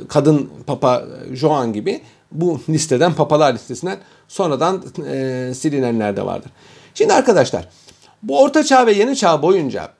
[0.07, 2.01] kadın papa Joan gibi
[2.31, 3.97] bu listeden papalar listesinden
[4.31, 6.51] sonradan e, silinenler de vardır.
[6.93, 7.69] Şimdi arkadaşlar
[8.23, 9.91] bu orta çağ ve yeni çağ boyunca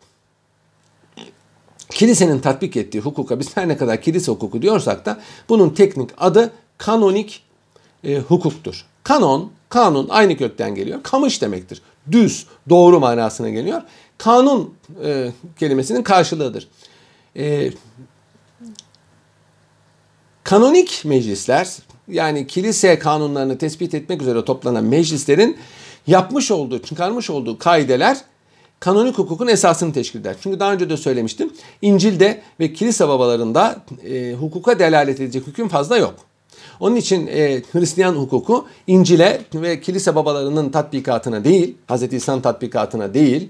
[1.90, 6.52] kilisenin tatbik ettiği hukuka biz her ne kadar kilise hukuku diyorsak da bunun teknik adı
[6.78, 7.44] kanonik
[8.04, 8.86] e, hukuktur.
[9.04, 11.04] Kanon, kanun aynı kökten geliyor.
[11.04, 11.82] Kamış demektir.
[12.12, 13.82] Düz, doğru manasına geliyor.
[14.18, 16.68] Kanun e, kelimesinin karşılığıdır.
[17.38, 17.72] E,
[20.44, 21.78] kanonik meclisler
[22.12, 25.58] yani kilise kanunlarını tespit etmek üzere toplanan meclislerin
[26.08, 28.18] yapmış olduğu, çıkarmış olduğu kaideler
[28.80, 30.36] kanonik hukukun esasını teşkil eder.
[30.44, 31.54] Çünkü daha önce de söylemiştim.
[31.82, 33.76] İncil'de ve kilise babalarında
[34.10, 36.16] e, hukuka delalet edecek hüküm fazla yok.
[36.80, 42.14] Onun için e, Hristiyan hukuku İncil'e ve kilise babalarının tatbikatına değil, Hz.
[42.14, 43.50] İsa'nın tatbikatına değil,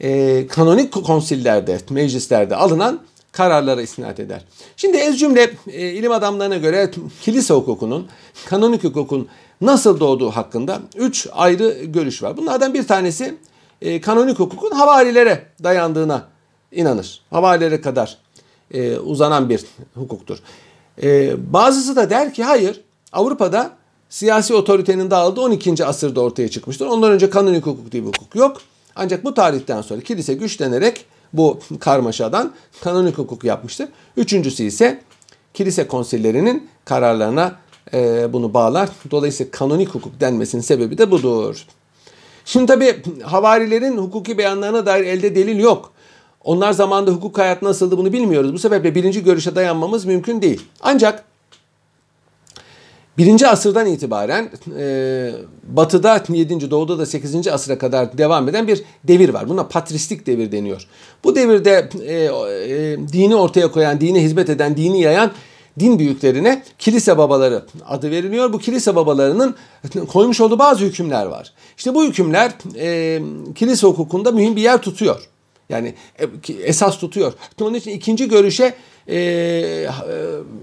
[0.00, 3.00] e, kanonik konsillerde, meclislerde alınan
[3.32, 4.44] kararlara istinad eder.
[4.76, 6.90] Şimdi ez cümle e, ilim adamlarına göre
[7.22, 8.08] kilise hukukunun,
[8.46, 9.28] kanonik hukukun
[9.60, 12.36] nasıl doğduğu hakkında üç ayrı görüş var.
[12.36, 13.34] Bunlardan bir tanesi
[13.82, 16.28] e, kanonik hukukun havarilere dayandığına
[16.72, 17.22] inanır.
[17.30, 18.18] Havarilere kadar
[18.74, 19.64] e, uzanan bir
[19.94, 20.38] hukuktur.
[21.02, 22.80] E, bazısı da der ki hayır
[23.12, 23.70] Avrupa'da
[24.08, 25.84] siyasi otoritenin dağıldığı 12.
[25.84, 26.86] asırda ortaya çıkmıştır.
[26.86, 28.60] Ondan önce kanonik hukuk diye bir hukuk yok.
[28.96, 33.88] Ancak bu tarihten sonra kilise güçlenerek bu karmaşadan kanonik hukuk yapmıştır.
[34.16, 35.02] Üçüncüsü ise
[35.54, 37.56] kilise konsillerinin kararlarına
[37.94, 38.88] e, bunu bağlar.
[39.10, 41.66] Dolayısıyla kanonik hukuk denmesinin sebebi de budur.
[42.44, 45.92] Şimdi tabi havarilerin hukuki beyanlarına dair elde delil yok.
[46.44, 48.52] Onlar zamanında hukuk hayat nasıldı bunu bilmiyoruz.
[48.52, 50.62] Bu sebeple birinci görüşe dayanmamız mümkün değil.
[50.80, 51.24] Ancak
[53.18, 56.70] Birinci asırdan itibaren e, batıda 7.
[56.70, 57.48] doğuda da 8.
[57.48, 59.48] asıra kadar devam eden bir devir var.
[59.48, 60.86] Buna patristik devir deniyor.
[61.24, 65.32] Bu devirde e, e, dini ortaya koyan, dine hizmet eden, dini yayan
[65.80, 68.52] din büyüklerine kilise babaları adı veriliyor.
[68.52, 69.54] Bu kilise babalarının
[70.08, 71.52] koymuş olduğu bazı hükümler var.
[71.78, 73.22] İşte bu hükümler e,
[73.54, 75.28] kilise hukukunda mühim bir yer tutuyor.
[75.68, 77.32] Yani e, esas tutuyor.
[77.60, 78.74] Onun için ikinci görüşe
[79.06, 79.86] e, e,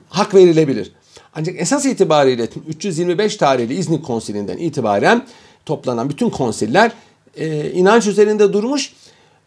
[0.10, 0.91] hak verilebilir.
[1.38, 5.28] Ancak esas itibariyle 325 tarihli İznik Konsilinden itibaren
[5.65, 6.91] toplanan bütün konsiller
[7.36, 8.93] e, inanç üzerinde durmuş.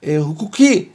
[0.03, 0.89] E, hukuki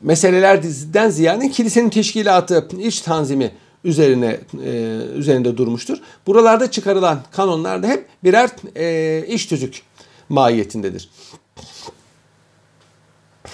[0.00, 3.52] meselelerden ziyade kilisenin teşkilatı, iç tanzimi
[3.84, 4.70] üzerine e,
[5.14, 5.98] üzerinde durmuştur.
[6.26, 9.82] Buralarda çıkarılan kanonlar da hep birer e, iş tüzük
[10.28, 11.10] mahiyetindedir.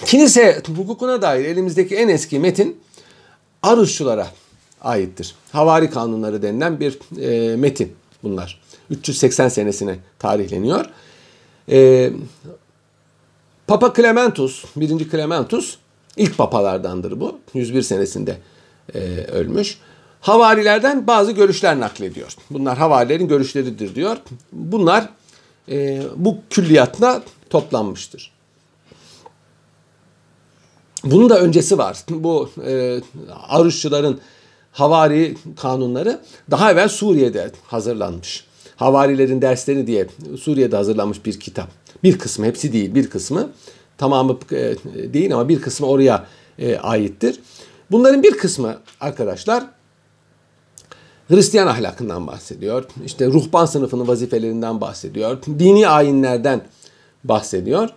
[0.05, 2.81] Kilise hukukuna dair elimizdeki en eski metin
[3.63, 4.27] Arusçulara
[4.83, 5.35] aittir.
[5.53, 7.93] Havari kanunları denilen bir e, metin
[8.23, 8.61] bunlar.
[8.91, 10.85] 380 senesine tarihleniyor.
[11.71, 12.11] E,
[13.67, 15.11] Papa Clementus, 1.
[15.11, 15.77] Clementus
[16.17, 17.39] ilk papalardandır bu.
[17.55, 18.37] 101 senesinde
[18.95, 18.99] e,
[19.33, 19.79] ölmüş.
[20.21, 22.37] Havarilerden bazı görüşler naklediyor.
[22.51, 24.17] Bunlar havarilerin görüşleridir diyor.
[24.53, 25.09] Bunlar
[25.69, 28.33] e, bu külliyatla toplanmıştır.
[31.05, 31.99] Bunun da öncesi var.
[32.09, 33.01] Bu e,
[33.49, 34.21] Aruşçuların
[34.73, 38.45] havari kanunları daha evvel Suriye'de hazırlanmış.
[38.77, 40.07] Havarilerin dersleri diye
[40.41, 41.69] Suriye'de hazırlanmış bir kitap.
[42.03, 43.51] Bir kısmı, hepsi değil, bir kısmı.
[43.99, 44.75] Tamamı e,
[45.13, 46.27] değil ama bir kısmı oraya
[46.59, 47.41] e, aittir.
[47.91, 49.65] Bunların bir kısmı arkadaşlar
[51.29, 52.85] Hristiyan ahlakından bahsediyor.
[53.05, 55.39] İşte ruhban sınıfının vazifelerinden bahsediyor.
[55.59, 56.65] Dini ayinlerden
[57.25, 57.89] bahsediyor.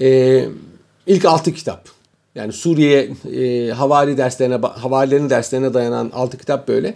[0.00, 0.48] Ee,
[1.06, 1.88] ilk altı kitap.
[2.34, 6.94] Yani Suriye e, havari derslerine, havarilerin derslerine dayanan altı kitap böyle.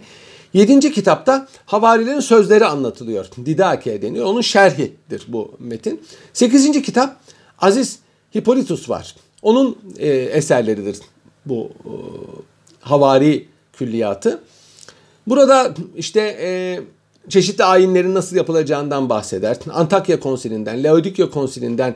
[0.53, 3.25] Yedinci kitapta havarilerin sözleri anlatılıyor.
[3.45, 4.25] Didake deniyor.
[4.25, 6.01] Onun şerhidir bu metin.
[6.33, 7.17] Sekizinci kitap
[7.59, 7.99] Aziz
[8.35, 9.15] Hippolytus var.
[9.41, 10.97] Onun e, eserleridir
[11.45, 11.91] bu e,
[12.79, 14.41] havari külliyatı.
[15.27, 16.79] Burada işte e,
[17.29, 19.57] çeşitli ayinlerin nasıl yapılacağından bahseder.
[19.73, 21.95] Antakya konsilinden, Laodikya konsilinden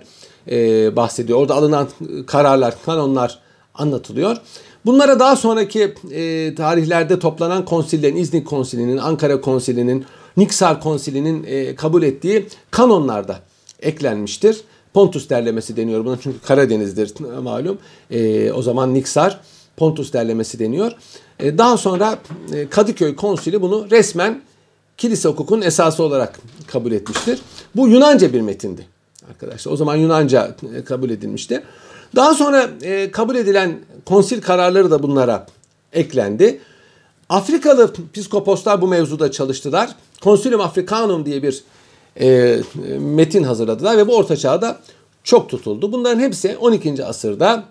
[0.52, 1.40] e, bahsediyor.
[1.40, 1.88] Orada alınan
[2.28, 3.40] kararlar, kanonlar
[3.76, 4.38] anlatılıyor.
[4.86, 10.06] Bunlara daha sonraki e, tarihlerde toplanan konsillerin, İznik konsilinin, Ankara konsilinin,
[10.38, 13.40] Niksar konsilinin e, kabul ettiği kanonlar da
[13.82, 14.62] eklenmiştir.
[14.94, 17.78] Pontus derlemesi deniyor buna çünkü Karadeniz'dir malum.
[18.12, 19.40] E, o zaman Niksar
[19.78, 20.92] Pontus derlemesi deniyor.
[21.40, 22.20] E, daha sonra
[22.54, 24.42] e, Kadıköy konsili bunu resmen
[24.98, 27.40] kilise hukukunun esası olarak kabul etmiştir.
[27.76, 28.93] Bu Yunanca bir metindi
[29.30, 29.72] arkadaşlar.
[29.72, 31.64] O zaman Yunanca e, kabul edilmişti.
[32.16, 32.70] Daha sonra
[33.12, 35.46] kabul edilen konsil kararları da bunlara
[35.94, 36.60] eklendi.
[37.30, 39.96] Afrikalı psikoposlar bu mevzuda çalıştılar.
[40.22, 41.64] Consilium Africanum diye bir
[42.20, 42.60] e,
[43.00, 44.80] metin hazırladılar ve bu orta çağda
[45.24, 45.92] çok tutuldu.
[45.92, 47.06] Bunların hepsi 12.
[47.06, 47.64] asırda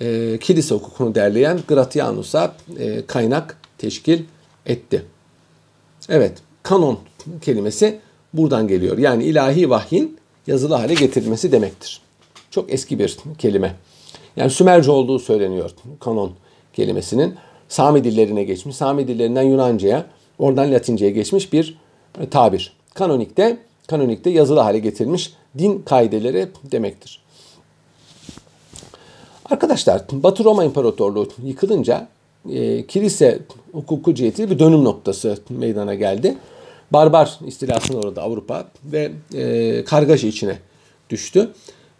[0.00, 4.22] e, kilise hukukunu derleyen Gratianus'a e, kaynak teşkil
[4.66, 5.04] etti.
[6.08, 6.98] Evet, kanon
[7.42, 8.00] kelimesi
[8.34, 8.98] buradan geliyor.
[8.98, 10.18] Yani ilahi vahyin
[10.50, 12.00] yazılı hale getirilmesi demektir.
[12.50, 13.76] Çok eski bir kelime.
[14.36, 16.32] Yani Sümerce olduğu söyleniyor kanon
[16.72, 17.34] kelimesinin.
[17.68, 18.76] Sami dillerine geçmiş.
[18.76, 20.06] Sami dillerinden Yunanca'ya,
[20.38, 21.78] oradan Latince'ye geçmiş bir
[22.30, 22.72] tabir.
[22.94, 27.22] Kanonikte, kanonikte yazılı hale getirilmiş din kaideleri demektir.
[29.50, 32.08] Arkadaşlar Batı Roma İmparatorluğu yıkılınca
[32.50, 33.38] e, kilise
[33.72, 36.36] hukuku cihetiyle bir dönüm noktası meydana geldi.
[36.92, 40.58] Barbar istilasına uğradı Avrupa ve e, kargaşa içine
[41.10, 41.50] düştü.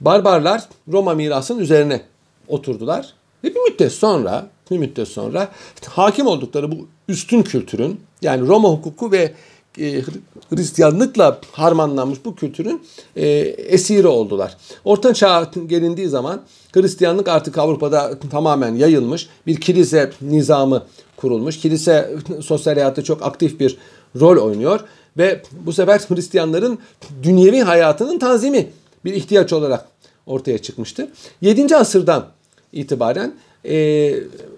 [0.01, 2.01] Barbarlar Roma mirasının üzerine
[2.49, 5.49] oturdular ve bir müddet sonra bir müddet sonra
[5.89, 9.33] hakim oldukları bu üstün kültürün yani Roma hukuku ve
[9.79, 10.03] e,
[10.51, 12.83] Hristiyanlıkla harmanlanmış bu kültürün
[13.17, 14.57] e, esiri oldular.
[14.85, 16.43] Orta Çağ gelindiği zaman
[16.75, 19.29] Hristiyanlık artık Avrupa'da tamamen yayılmış.
[19.47, 20.83] Bir kilise nizamı
[21.17, 21.59] kurulmuş.
[21.59, 23.79] Kilise sosyal hayatta çok aktif bir
[24.21, 24.81] rol oynuyor
[25.19, 26.79] ve bu sefer Hristiyanların
[27.23, 28.71] dünyevi hayatının tanzimi
[29.05, 29.89] bir ihtiyaç olarak
[30.27, 31.09] ortaya çıkmıştı.
[31.41, 31.77] 7.
[31.77, 32.27] asırdan
[32.73, 34.15] itibaren e,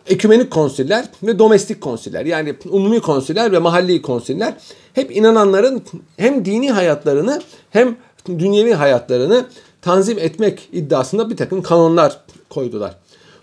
[0.07, 4.55] ekümenik konsiller ve domestik konsiller yani umumi konsiller ve mahalli konsiller
[4.93, 5.83] hep inananların
[6.17, 9.47] hem dini hayatlarını hem dünyevi hayatlarını
[9.83, 12.97] tanzim etmek iddiasında bir takım kanonlar koydular.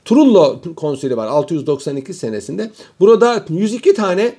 [0.05, 2.71] Trullo konsili var 692 senesinde.
[2.99, 4.35] Burada 102 tane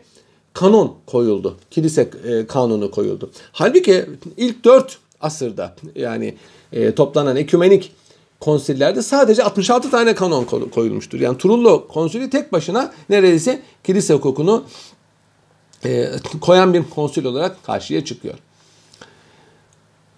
[0.53, 1.57] kanon koyuldu.
[1.71, 3.31] Kilise e, kanunu koyuldu.
[3.53, 4.07] Halbuki
[4.37, 6.35] ilk 4 asırda yani
[6.73, 7.93] e, toplanan ekümenik
[8.41, 11.21] konsillerde sadece 66 tane kanon koyulmuştur.
[11.21, 14.65] Yani Trullo konsili tek başına neredeyse kilise hukukunu
[15.85, 18.35] e, koyan bir konsil olarak karşıya çıkıyor.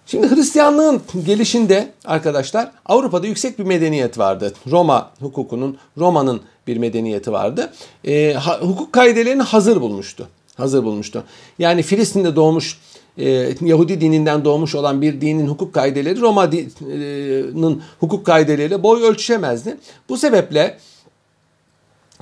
[0.07, 4.53] Şimdi Hristiyanlığın gelişinde arkadaşlar Avrupa'da yüksek bir medeniyet vardı.
[4.71, 7.73] Roma hukukunun, Roma'nın bir medeniyeti vardı.
[8.05, 10.29] E, ha, hukuk kaidelerini hazır bulmuştu.
[10.57, 11.25] Hazır bulmuştu.
[11.59, 12.79] Yani Filistin'de doğmuş
[13.19, 19.77] e, Yahudi dininden doğmuş olan bir dinin hukuk kaideleri Roma'nın hukuk kaideleriyle boy ölçüşemezdi.
[20.09, 20.79] Bu sebeple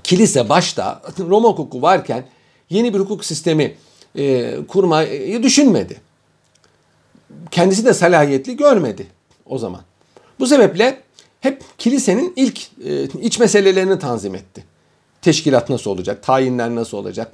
[0.04, 2.24] kilise başta Roma hukuku varken
[2.70, 3.74] yeni bir hukuk sistemi
[4.18, 6.00] e, kurmayı düşünmedi.
[7.50, 9.06] Kendisi de salahiyetli görmedi
[9.46, 9.80] o zaman.
[10.40, 11.00] Bu sebeple
[11.40, 14.64] hep kilisenin ilk e, iç meselelerini tanzim etti.
[15.22, 17.32] Teşkilat nasıl olacak, tayinler nasıl olacak.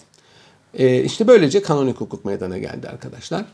[0.79, 3.45] E, işte böylece kanonik hukuk meydana geldi arkadaşlar.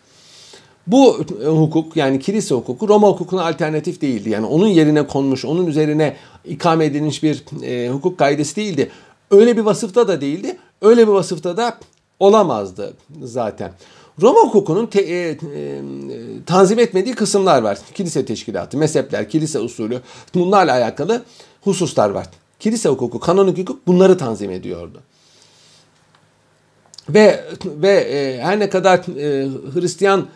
[0.87, 4.31] Bu e, hukuk yani kilise hukuku Roma hukukuna alternatif değildi.
[4.31, 8.91] Yani onun yerine konmuş, onun üzerine ikame edilmiş bir e, hukuk kaidesi değildi.
[9.31, 10.57] Öyle bir vasıfta da değildi.
[10.83, 11.79] Öyle bir vasıfta da
[12.21, 13.73] olamazdı zaten.
[14.21, 15.37] Roma hukukunun te, e, e,
[16.47, 17.79] tanzim etmediği kısımlar var.
[17.95, 20.01] Kilise teşkilatı, mezhepler, kilise usulü
[20.35, 21.23] bunlarla alakalı
[21.61, 22.27] hususlar var.
[22.61, 25.01] Kilise hukuku, kanonik hukuk bunları tanzim ediyordu.
[27.09, 30.27] Ve ve e, her ne kadar e, Hristiyan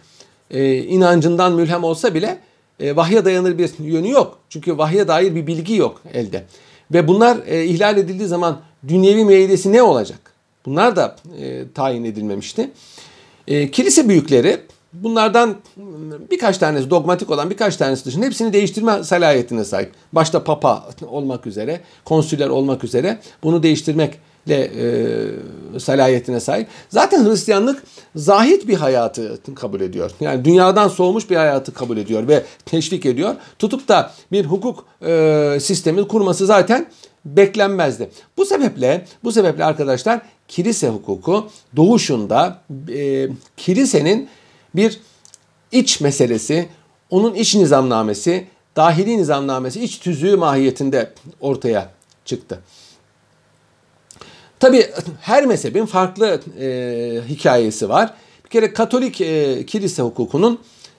[0.50, 2.38] e, inancından mülhem olsa bile
[2.80, 4.38] e, vahye dayanır bir yönü yok.
[4.48, 6.44] Çünkü vahye dair bir bilgi yok elde.
[6.92, 10.18] Ve bunlar e, ihlal edildiği zaman dünyevi müeyyidesi ne olacak?
[10.66, 12.70] Bunlar da e, tayin edilmemişti.
[13.48, 14.60] E, kilise büyükleri
[14.92, 15.56] bunlardan
[16.30, 19.92] birkaç tanesi dogmatik olan birkaç tanesi dışında hepsini değiştirme salahiyetine sahip.
[20.12, 24.18] Başta papa olmak üzere, konsüller olmak üzere bunu değiştirmek
[24.54, 26.68] e, salahiyetine sahip.
[26.88, 27.82] Zaten Hristiyanlık
[28.16, 30.10] zahit bir hayatı kabul ediyor.
[30.20, 33.34] Yani dünyadan soğumuş bir hayatı kabul ediyor ve teşvik ediyor.
[33.58, 36.86] Tutup da bir hukuk e, sistemi kurması zaten
[37.24, 38.10] beklenmezdi.
[38.36, 44.28] Bu sebeple bu sebeple arkadaşlar kilise hukuku doğuşunda e, kilisenin
[44.74, 45.00] bir
[45.72, 46.68] iç meselesi,
[47.10, 51.90] onun iç nizamnamesi, dahili nizamnamesi, iç tüzüğü mahiyetinde ortaya
[52.24, 52.60] çıktı.
[54.60, 54.86] Tabi
[55.20, 58.14] her mezhebin farklı e, hikayesi var.
[58.44, 60.58] Bir kere Katolik e, kilise hukukunun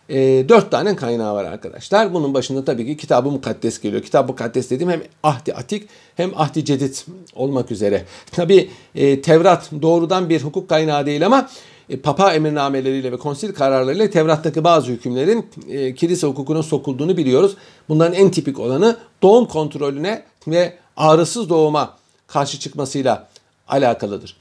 [0.10, 0.16] e,
[0.50, 2.14] dört tane kaynağı var arkadaşlar.
[2.14, 4.02] Bunun başında tabii ki Kitab-ı Mukaddes geliyor.
[4.02, 6.96] Kitab-ı Mukaddes dediğim hem Ahdi Atik hem Ahdi Cedid
[7.36, 8.06] olmak üzere.
[8.32, 11.50] Tabii e, Tevrat doğrudan bir hukuk kaynağı değil ama
[11.90, 17.58] e, Papa emirnameleriyle ve konsil kararlarıyla Tevrat'taki bazı hükümlerin e, kilise hukukuna sokulduğunu biliyoruz.
[17.90, 23.28] Bunların en tipik olanı doğum kontrolüne ve ağrısız doğuma karşı çıkmasıyla
[23.68, 24.38] alakalıdır.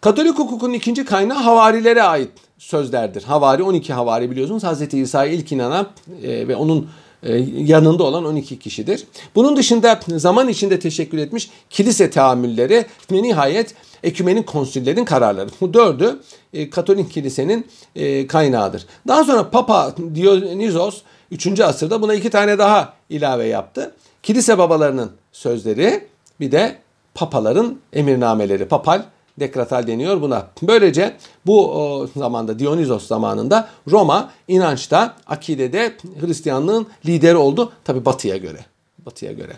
[0.00, 3.22] Katolik hukukun ikinci kaynağı havarilere ait sözlerdir.
[3.22, 4.64] Havari 12 havari biliyorsunuz.
[4.64, 5.86] Hazreti İsa'ya ilk inanan
[6.22, 6.88] e, ve onun
[7.22, 9.04] e, yanında olan 12 kişidir.
[9.34, 15.48] Bunun dışında zaman içinde teşekkür etmiş kilise teamülleri ve nihayet ekümenin konsüllerin kararları.
[15.60, 16.20] Bu dördü
[16.52, 18.86] e, Katolik kilisenin e, kaynağıdır.
[19.08, 21.60] Daha sonra Papa Dionysos 3.
[21.60, 23.94] asırda buna iki tane daha ilave yaptı.
[24.22, 26.06] Kilise babalarının sözleri
[26.40, 26.76] bir de
[27.16, 29.02] papaların emirnameleri, papal
[29.40, 30.46] dekratal deniyor buna.
[30.62, 37.72] Böylece bu o, zamanda Dionysos zamanında Roma inançta, akidede Hristiyanlığın lideri oldu.
[37.84, 38.58] Tabi batıya göre.
[39.06, 39.52] Batıya göre.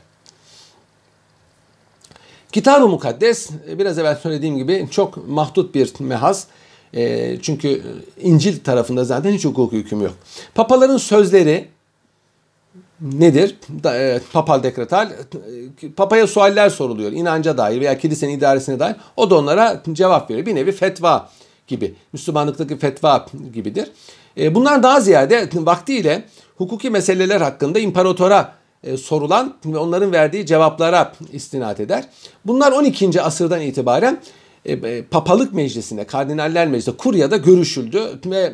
[2.52, 6.46] Kitab-ı Mukaddes biraz evvel söylediğim gibi çok mahdut bir mehaz.
[6.94, 7.82] E, çünkü
[8.20, 10.14] İncil tarafında zaten hiç hukuk hüküm yok.
[10.54, 11.68] Papaların sözleri
[13.00, 13.56] nedir?
[13.84, 15.10] E, papal dekretal.
[15.82, 17.12] E, papaya sualler soruluyor.
[17.12, 18.96] inanca dair veya kilisenin idaresine dair.
[19.16, 20.46] O da onlara cevap veriyor.
[20.46, 21.30] Bir nevi fetva
[21.66, 21.94] gibi.
[22.12, 23.90] Müslümanlıktaki fetva gibidir.
[24.38, 26.24] E, bunlar daha ziyade vaktiyle
[26.56, 28.52] hukuki meseleler hakkında imparatora
[29.00, 32.04] sorulan ve onların verdiği cevaplara istinat eder.
[32.44, 33.22] Bunlar 12.
[33.22, 34.20] asırdan itibaren
[35.10, 38.52] papalık meclisinde, kardinaller meclisinde, kuryada görüşüldü ve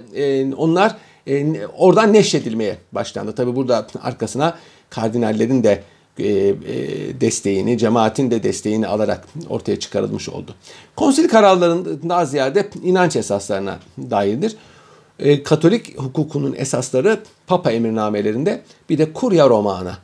[0.57, 0.96] onlar
[1.27, 3.35] e, oradan neşredilmeye başlandı.
[3.35, 4.59] Tabi burada arkasına
[4.91, 5.83] kardinallerin de
[6.19, 6.55] e, e,
[7.21, 10.55] desteğini, cemaatin de desteğini alarak ortaya çıkarılmış oldu.
[10.97, 14.57] Konsil kararlarının daha ziyade inanç esaslarına dairdir.
[15.19, 19.99] E, Katolik hukukunun esasları Papa emirnamelerinde bir de Kurya Romana.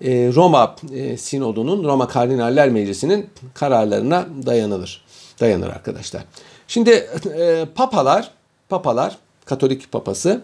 [0.00, 5.04] E, Roma e, Sinodu'nun, Roma Kardinaller Meclisi'nin kararlarına dayanılır.
[5.40, 6.24] Dayanır arkadaşlar.
[6.68, 6.90] Şimdi
[7.38, 8.30] e, papalar,
[8.68, 10.42] papalar, Katolik papası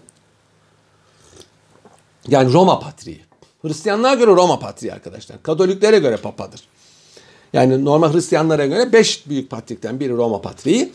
[2.29, 3.21] yani Roma patriği.
[3.63, 5.43] Hristiyanlığa göre Roma patriği arkadaşlar.
[5.43, 6.61] Katoliklere göre papadır.
[7.53, 10.93] Yani normal Hristiyanlara göre beş büyük patrikten biri Roma patriği.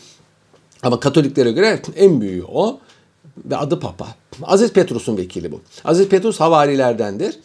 [0.82, 2.78] Ama Katoliklere göre en büyüğü o
[3.44, 4.06] ve adı Papa.
[4.42, 5.60] Aziz Petrus'un vekili bu.
[5.84, 7.38] Aziz Petrus havarilerdendir.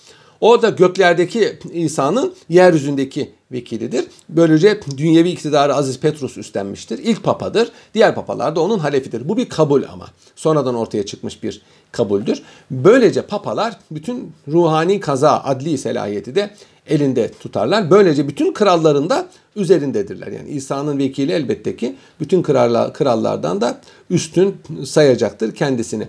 [0.44, 4.06] O da göklerdeki İsa'nın yeryüzündeki vekilidir.
[4.30, 6.98] Böylece dünyevi iktidarı Aziz Petrus üstlenmiştir.
[6.98, 7.72] İlk papadır.
[7.94, 9.30] Diğer papalar da onun halefidir.
[9.30, 10.08] Bu bir kabul ama.
[10.36, 12.42] Sonradan ortaya çıkmış bir kabuldür.
[12.72, 16.50] Böylece papalar bütün ruhani kaza, adli selahiyeti de
[16.88, 17.92] elinde tutarlar.
[17.92, 20.28] Böylece bütün kralların da üzerindedirler.
[20.28, 26.08] Yani İsa'nın vekili elbette ki bütün krallar, krallardan da üstün sayacaktır kendisini.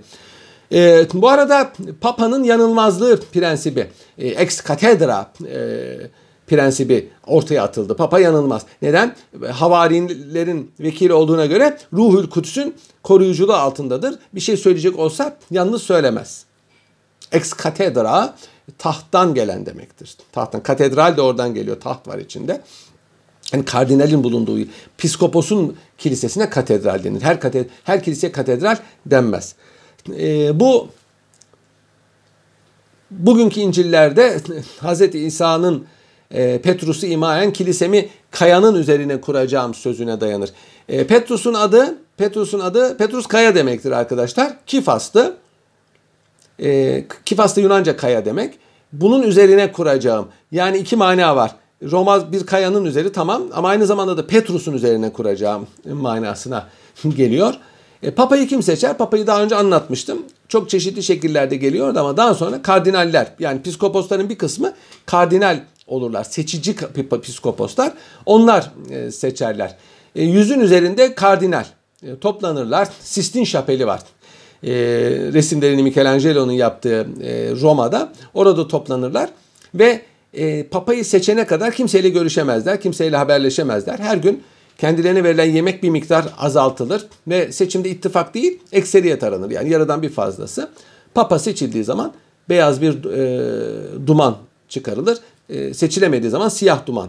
[0.73, 5.97] E, bu arada Papa'nın yanılmazlığı prensibi, e, ex cathedra e,
[6.47, 7.97] prensibi ortaya atıldı.
[7.97, 8.63] Papa yanılmaz.
[8.83, 9.17] Neden?
[9.51, 14.19] Havarilerin vekili olduğuna göre Ruhül Kudüs'ün koruyuculuğu altındadır.
[14.35, 16.45] Bir şey söyleyecek olsa yalnız söylemez.
[17.33, 18.35] Ex cathedra
[18.79, 20.17] tahttan gelen demektir.
[20.33, 20.63] Tahttan.
[20.63, 21.81] Katedral de oradan geliyor.
[21.81, 22.61] Taht var içinde.
[23.53, 24.59] Yani kardinalin bulunduğu,
[24.99, 27.23] piskoposun kilisesine katedral denir.
[27.23, 29.55] Her, katedral, her kiliseye katedral denmez.
[30.09, 30.89] E, bu
[33.11, 34.37] bugünkü İncil'lerde
[34.83, 35.01] Hz.
[35.01, 35.87] İsa'nın
[36.31, 40.51] e, Petrus'u imaen kilisemi kayanın üzerine kuracağım sözüne dayanır.
[40.89, 44.57] E, Petrus'un adı Petrus'un adı Petrus kaya demektir arkadaşlar.
[44.67, 45.37] Kifas'tı.
[46.63, 48.55] E, Kifas Yunanca kaya demek.
[48.93, 50.29] Bunun üzerine kuracağım.
[50.53, 51.55] Yani iki mana var.
[51.83, 56.69] Roma bir kayanın üzeri tamam ama aynı zamanda da Petrus'un üzerine kuracağım manasına
[57.17, 57.55] geliyor.
[58.05, 58.99] E, Papa'yı kim seçer?
[58.99, 60.23] Papa'yı daha önce anlatmıştım.
[60.49, 64.73] Çok çeşitli şekillerde geliyordu ama daha sonra kardinaller yani piskoposların bir kısmı
[65.07, 66.25] kardinal olurlar.
[66.25, 66.77] Seçici
[67.23, 67.93] piskoposlar
[68.27, 69.77] onlar e, seçerler.
[70.17, 71.65] E, yüzün üzerinde kardinal
[72.03, 72.89] e, toplanırlar.
[73.01, 74.01] Sistin Şapeli var.
[74.63, 74.73] E,
[75.33, 79.31] resimlerini Michelangelo'nun yaptığı e, Roma'da orada toplanırlar
[79.75, 80.01] ve
[80.35, 83.99] e, papayı seçene kadar kimseyle görüşemezler, kimseyle haberleşemezler.
[83.99, 84.43] Her gün
[84.79, 89.51] kendilerine verilen yemek bir miktar azaltılır ve seçimde ittifak değil ekseriyet aranır.
[89.51, 90.71] Yani yarıdan bir fazlası.
[91.15, 92.13] Papa seçildiği zaman
[92.49, 94.37] beyaz bir e, duman
[94.69, 95.19] çıkarılır.
[95.49, 97.09] E, seçilemediği zaman siyah duman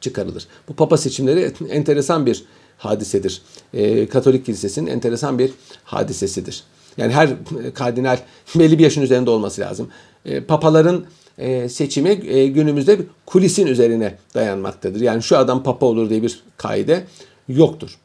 [0.00, 0.46] çıkarılır.
[0.68, 2.44] Bu papa seçimleri enteresan bir
[2.78, 3.42] hadisedir.
[3.74, 5.50] E, Katolik kilisesinin enteresan bir
[5.84, 6.64] hadisesidir.
[6.96, 7.30] Yani her
[7.74, 8.18] kardinal
[8.54, 9.88] belli bir yaşın üzerinde olması lazım.
[10.24, 11.04] E, papaların
[11.38, 15.00] e, seçimi e, günümüzde kulisin üzerine dayanmaktadır.
[15.00, 17.06] Yani şu adam papa olur diye bir kaide
[17.48, 17.98] yoktur.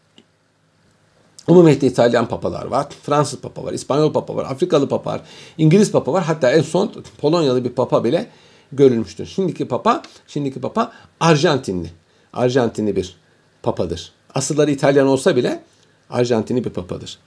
[1.48, 5.22] Umumiyette İtalyan papalar var, Fransız papa var, İspanyol papa var, Afrikalı papa var,
[5.58, 6.24] İngiliz papa var.
[6.24, 8.28] Hatta en son Polonyalı bir papa bile
[8.72, 9.26] görülmüştür.
[9.26, 11.92] Şimdiki papa, şimdiki papa Arjantinli.
[12.34, 13.16] Arjantinli bir
[13.64, 14.12] papadır.
[14.36, 15.64] Asılları İtalyan olsa bile
[16.10, 17.20] Arjantinli bir papadır.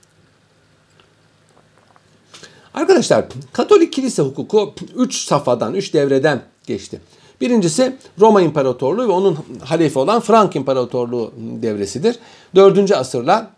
[2.77, 7.01] Arkadaşlar Katolik kilise hukuku 3 safhadan, 3 devreden geçti.
[7.41, 12.15] Birincisi Roma İmparatorluğu ve onun halefi olan Frank İmparatorluğu devresidir.
[12.55, 12.91] 4.
[12.91, 13.51] asırla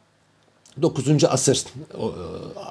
[0.81, 1.23] 9.
[1.23, 2.03] asır e,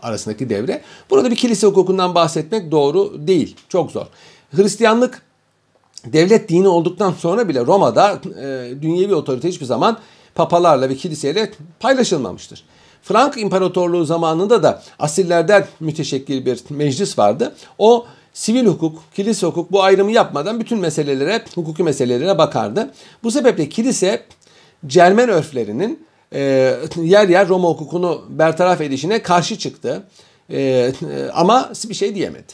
[0.02, 0.82] arasındaki devre.
[1.10, 3.56] Burada bir kilise hukukundan bahsetmek doğru değil.
[3.68, 4.06] Çok zor.
[4.56, 5.22] Hristiyanlık
[6.04, 9.98] devlet dini olduktan sonra bile Roma'da e, dünyevi otorite hiçbir zaman
[10.34, 12.64] papalarla ve kiliseyle paylaşılmamıştır.
[13.08, 17.54] Frank İmparatorluğu zamanında da asillerden müteşekkil bir meclis vardı.
[17.78, 22.90] O sivil hukuk, kilise hukuk bu ayrımı yapmadan bütün meselelere, hukuki meselelere bakardı.
[23.22, 24.22] Bu sebeple kilise
[24.86, 26.40] Cermen örflerinin e,
[26.96, 30.02] yer yer Roma hukukunu bertaraf edişine karşı çıktı.
[30.50, 30.92] E,
[31.34, 32.52] ama bir şey diyemedi.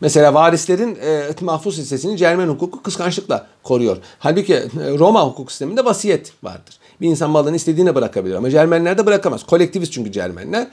[0.00, 3.96] Mesela varislerin e, mahfuz hissesini Cermen hukuku kıskançlıkla koruyor.
[4.18, 6.78] Halbuki e, Roma hukuk sisteminde vasiyet vardır.
[7.02, 9.46] Bir insan malını istediğine bırakabilir ama Cermenler de bırakamaz.
[9.46, 10.66] Kolektivist çünkü Cermenler.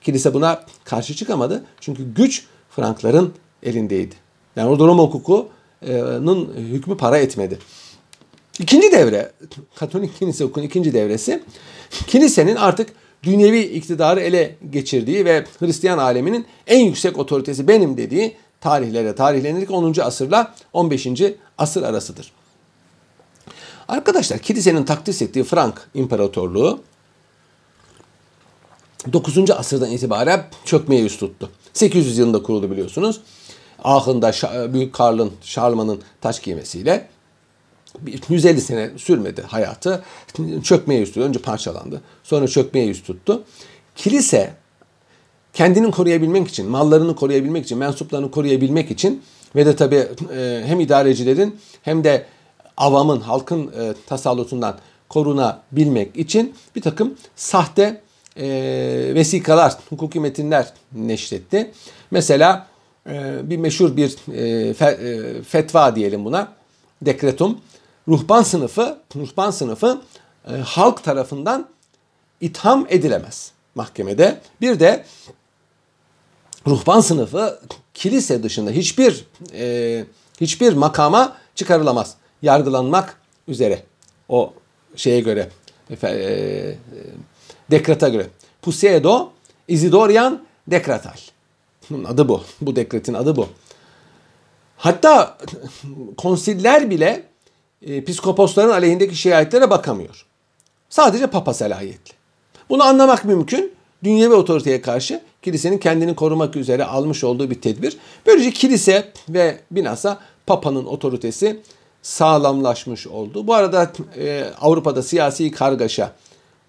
[0.00, 1.64] Kilise buna karşı çıkamadı.
[1.80, 3.32] Çünkü güç Frankların
[3.62, 4.14] elindeydi.
[4.56, 7.58] Yani orada Roma hukukunun hükmü para etmedi.
[8.58, 9.32] İkinci devre,
[9.74, 11.42] Katolik kilise hukukunun ikinci devresi,
[12.06, 12.88] kilisenin artık
[13.22, 19.94] dünyevi iktidarı ele geçirdiği ve Hristiyan aleminin en yüksek otoritesi benim dediği tarihlere tarihlenir 10.
[20.00, 21.08] asırla 15.
[21.58, 22.32] asır arasıdır.
[23.88, 26.80] Arkadaşlar kilisenin takdis ettiği Frank İmparatorluğu
[29.12, 29.50] 9.
[29.50, 31.50] asırdan itibaren çökmeye yüz tuttu.
[31.72, 33.20] 800 yılında kuruldu biliyorsunuz.
[33.84, 34.32] Aachen'da
[34.72, 37.08] Büyük Karl'ın, Şarlman'ın taş giymesiyle
[38.28, 40.04] 150 sene sürmedi hayatı.
[40.62, 41.20] Çökmeye yüz tuttu.
[41.20, 42.02] Önce parçalandı.
[42.22, 43.42] Sonra çökmeye yüz tuttu.
[43.96, 44.54] Kilise
[45.52, 49.22] kendini koruyabilmek için, mallarını koruyabilmek için, mensuplarını koruyabilmek için
[49.56, 52.26] ve de tabii e, hem idarecilerin hem de
[52.76, 58.02] avamın, halkın e, tasallutundan korunabilmek için bir takım sahte
[58.36, 58.46] e,
[59.14, 61.72] vesikalar, hukuki metinler neşretti.
[62.10, 62.66] Mesela
[63.08, 66.48] e, bir meşhur bir e, fe, e, fetva diyelim buna,
[67.02, 67.60] dekretum.
[68.08, 70.02] Ruhban sınıfı, ruhban sınıfı
[70.48, 71.68] e, halk tarafından
[72.40, 74.40] itham edilemez mahkemede.
[74.60, 75.04] Bir de
[76.66, 77.60] ruhban sınıfı
[77.94, 79.24] kilise dışında hiçbir
[79.54, 80.04] e,
[80.40, 82.14] hiçbir makama çıkarılamaz.
[82.42, 83.82] Yargılanmak üzere
[84.28, 84.52] o
[84.96, 85.48] şeye göre
[85.90, 86.76] e, e,
[87.70, 88.26] dekreta göre.
[88.62, 89.30] Pusiedo
[89.68, 91.16] Isidorian Dekretal.
[91.90, 92.42] Bunun adı bu.
[92.60, 93.48] Bu dekretin adı bu.
[94.76, 95.38] Hatta
[96.16, 97.22] konsiller bile
[97.82, 100.26] e, psikoposların aleyhindeki şikayetlere bakamıyor.
[100.88, 102.12] Sadece papa selahiyetli.
[102.68, 103.76] Bunu anlamak mümkün.
[104.04, 107.96] Dünyevi otoriteye karşı kilisenin kendini korumak üzere almış olduğu bir tedbir.
[108.26, 111.60] Böylece kilise ve binasa papanın otoritesi
[112.06, 113.46] sağlamlaşmış oldu.
[113.46, 116.12] Bu arada e, Avrupa'da siyasi kargaşa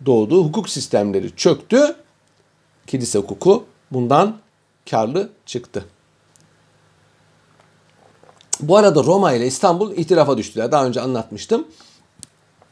[0.05, 0.43] doğdu.
[0.43, 1.95] Hukuk sistemleri çöktü.
[2.88, 4.38] Kilise hukuku bundan
[4.89, 5.85] karlı çıktı.
[8.59, 10.71] Bu arada Roma ile İstanbul itirafa düştüler.
[10.71, 11.67] Daha önce anlatmıştım.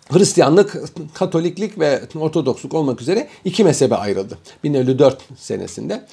[0.10, 0.82] Hristiyanlık,
[1.14, 4.38] Katoliklik ve Ortodoksluk olmak üzere iki mezhebe ayrıldı.
[4.64, 6.06] 1054 senesinde.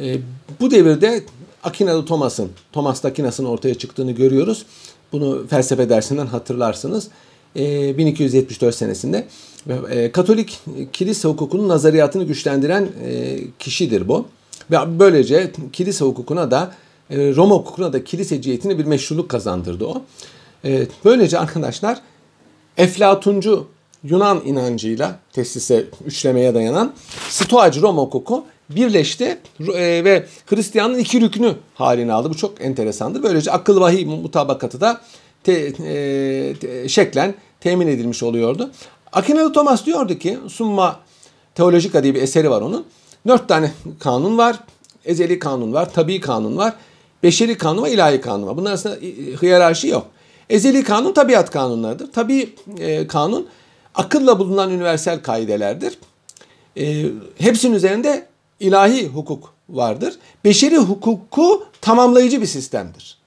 [0.00, 0.18] E,
[0.60, 1.24] bu devirde
[1.62, 4.66] Akinalı Thomas'ın, Thomas Aquinas'ın ortaya çıktığını görüyoruz.
[5.14, 7.08] Bunu felsefe dersinden hatırlarsınız.
[7.56, 9.26] E, 1274 senesinde.
[9.90, 10.60] E, Katolik
[10.92, 14.26] kilise hukukunun nazariyatını güçlendiren e, kişidir bu.
[14.70, 16.74] Ve böylece kilise hukukuna da
[17.10, 20.02] e, Roma hukukuna da kilise cihetine bir meşruluk kazandırdı o.
[21.04, 21.98] Böylece arkadaşlar
[22.76, 23.66] Eflatuncu
[24.04, 26.92] Yunan inancıyla tesise üçlemeye dayanan
[27.28, 32.30] Stoacı Roma hukuku birleşti e, ve Hristiyanlığın iki rükünü haline aldı.
[32.30, 33.22] Bu çok enteresandır.
[33.22, 35.00] Böylece akıl vahiy mutabakatı da
[35.44, 38.70] te, e, te, şeklen temin edilmiş oluyordu.
[39.12, 41.00] Akinalı Thomas diyordu ki Summa
[41.54, 42.84] Teolojika diye bir eseri var onun.
[43.26, 44.56] Dört tane kanun var.
[45.04, 46.74] Ezeli kanun var, tabi kanun var,
[47.22, 48.56] beşeri kanun ve ilahi kanun var.
[48.56, 48.96] Bunlar arasında
[49.42, 50.06] hiyerarşi yok.
[50.50, 52.12] Ezeli kanun tabiat kanunlarıdır.
[52.12, 53.48] Tabi e, kanun
[53.94, 55.98] akılla bulunan universal kaidelerdir.
[56.78, 57.06] E,
[57.38, 58.26] hepsinin üzerinde
[58.66, 60.14] ilahi hukuk vardır.
[60.44, 63.18] Beşeri hukuku tamamlayıcı bir sistemdir.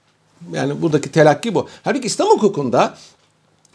[0.52, 1.66] Yani buradaki telakki bu.
[1.84, 2.94] Halbuki İslam hukukunda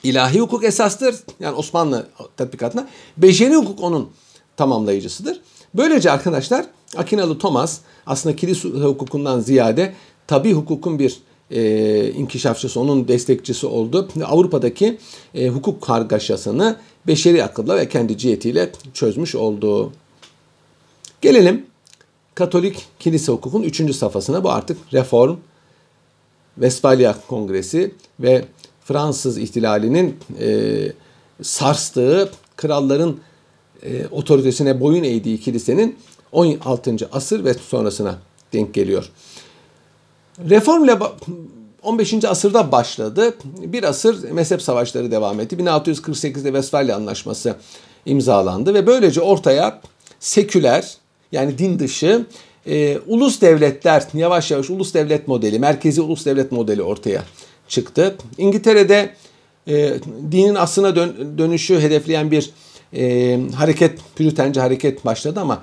[0.03, 1.15] ilahi hukuk esastır.
[1.39, 2.07] Yani Osmanlı
[2.37, 2.87] tatbikatına.
[3.17, 4.09] Beşeri hukuk onun
[4.57, 5.41] tamamlayıcısıdır.
[5.73, 6.65] Böylece arkadaşlar
[6.97, 9.93] Akinalı Thomas aslında kilis hukukundan ziyade
[10.27, 11.19] tabi hukukun bir
[11.51, 14.09] e, inkişafçısı, onun destekçisi oldu.
[14.25, 14.97] Avrupa'daki
[15.35, 16.75] e, hukuk kargaşasını
[17.07, 19.91] beşeri akılla ve kendi cihetiyle çözmüş oldu.
[21.23, 21.65] Gelelim
[22.35, 24.43] Katolik kilise hukukun üçüncü safhasına.
[24.43, 25.37] Bu artık reform,
[26.55, 28.45] Westfalia Kongresi ve
[28.85, 30.91] Fransız ihtilalinin e,
[31.41, 33.19] sarstığı kralların
[33.83, 35.95] e, otoritesine boyun eğdiği kilisenin
[36.31, 36.95] 16.
[37.11, 38.19] asır ve sonrasına
[38.53, 39.09] denk geliyor.
[40.49, 40.97] Reform ile
[41.83, 42.25] 15.
[42.25, 43.33] asırda başladı.
[43.43, 45.55] Bir asır mezhep savaşları devam etti.
[45.55, 47.55] 1648'de Westfalia Anlaşması
[48.05, 49.81] imzalandı ve böylece ortaya
[50.19, 51.02] seküler
[51.33, 52.25] yani din dışı
[52.65, 57.23] e, ulus devletler yavaş yavaş ulus devlet modeli, merkezi ulus devlet modeli ortaya
[57.67, 58.15] çıktı.
[58.37, 59.13] İngiltere'de
[59.67, 59.93] e,
[60.31, 62.49] dinin aslına dön, dönüşü hedefleyen bir
[62.93, 65.61] e, hareket, püritenci hareket başladı ama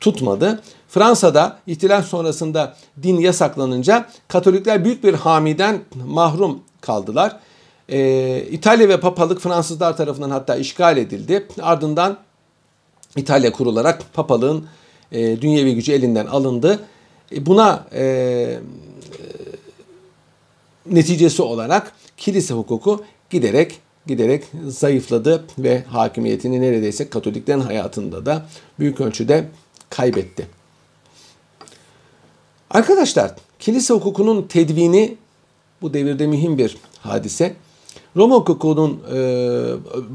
[0.00, 0.62] tutmadı.
[0.88, 7.36] Fransa'da ihtilal sonrasında din yasaklanınca Katolikler büyük bir hamiden mahrum kaldılar.
[7.88, 11.46] Ee, İtalya ve papalık Fransızlar tarafından hatta işgal edildi.
[11.62, 12.18] Ardından
[13.16, 14.66] İtalya kurularak papalığın
[15.12, 16.80] e, dünyevi gücü elinden alındı.
[17.32, 18.58] E, buna e, e,
[20.86, 28.46] neticesi olarak kilise hukuku giderek giderek zayıfladı ve hakimiyetini neredeyse Katoliklerin hayatında da
[28.78, 29.48] büyük ölçüde
[29.90, 30.46] kaybetti.
[32.70, 35.16] Arkadaşlar kilise hukukunun tedvini
[35.82, 37.54] bu devirde mühim bir hadise.
[38.16, 39.16] Roma hukukunun e,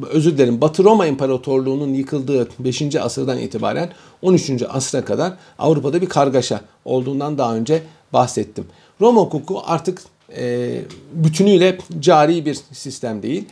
[0.09, 2.95] özür dilerim Batı Roma İmparatorluğu'nun yıkıldığı 5.
[2.95, 3.91] asırdan itibaren
[4.21, 4.51] 13.
[4.69, 7.83] asra kadar Avrupa'da bir kargaşa olduğundan daha önce
[8.13, 8.65] bahsettim.
[9.01, 10.01] Roma hukuku artık
[10.37, 10.81] e,
[11.13, 13.45] bütünüyle cari bir sistem değil.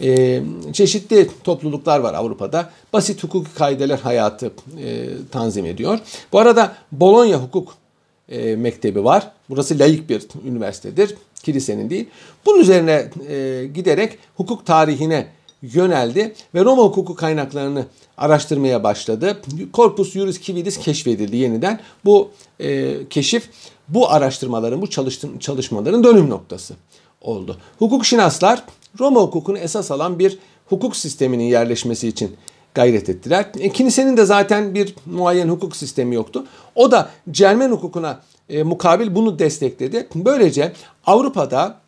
[0.00, 0.42] E,
[0.72, 2.70] çeşitli topluluklar var Avrupa'da.
[2.92, 5.98] Basit hukuki kaideler hayatı e, tanzim ediyor.
[6.32, 7.74] Bu arada Bologna hukuk
[8.56, 9.30] mektebi var.
[9.50, 11.14] Burası layık bir üniversitedir.
[11.42, 12.06] Kilisenin değil.
[12.46, 15.26] Bunun üzerine e, giderek hukuk tarihine
[15.62, 17.86] yöneldi ve Roma hukuku kaynaklarını
[18.16, 19.40] araştırmaya başladı.
[19.74, 21.80] Corpus Juris Civilis keşfedildi yeniden.
[22.04, 22.30] Bu
[22.60, 23.48] e, keşif
[23.88, 24.90] bu araştırmaların, bu
[25.40, 26.74] çalışmaların dönüm noktası
[27.20, 27.56] oldu.
[27.78, 28.64] Hukuk şinaslar
[29.00, 32.36] Roma hukukunu esas alan bir hukuk sisteminin yerleşmesi için
[32.74, 33.46] gayret ettiler.
[33.60, 36.46] E, kilisenin de zaten bir muayyen hukuk sistemi yoktu.
[36.74, 38.20] O da Cermen hukukuna
[38.52, 40.08] e, mukabil bunu destekledi.
[40.14, 40.72] Böylece
[41.06, 41.82] Avrupa'da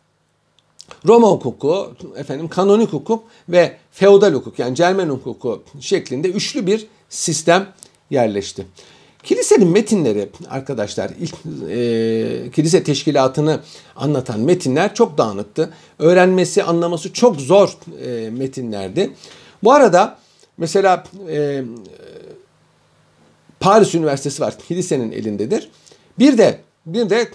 [1.07, 7.67] Roma hukuku, efendim kanonik hukuk ve feodal hukuk yani Cermen hukuku şeklinde üçlü bir sistem
[8.09, 8.65] yerleşti.
[9.23, 11.35] Kilisenin metinleri arkadaşlar ilk
[11.69, 13.59] e, kilise teşkilatını
[13.95, 15.73] anlatan metinler çok dağınıktı.
[15.99, 19.13] Öğrenmesi, anlaması çok zor e, metinlerdi.
[19.63, 20.17] Bu arada
[20.57, 21.63] mesela e,
[23.59, 24.55] Paris Üniversitesi var.
[24.67, 25.69] Kilisenin elindedir.
[26.19, 27.29] Bir de bir de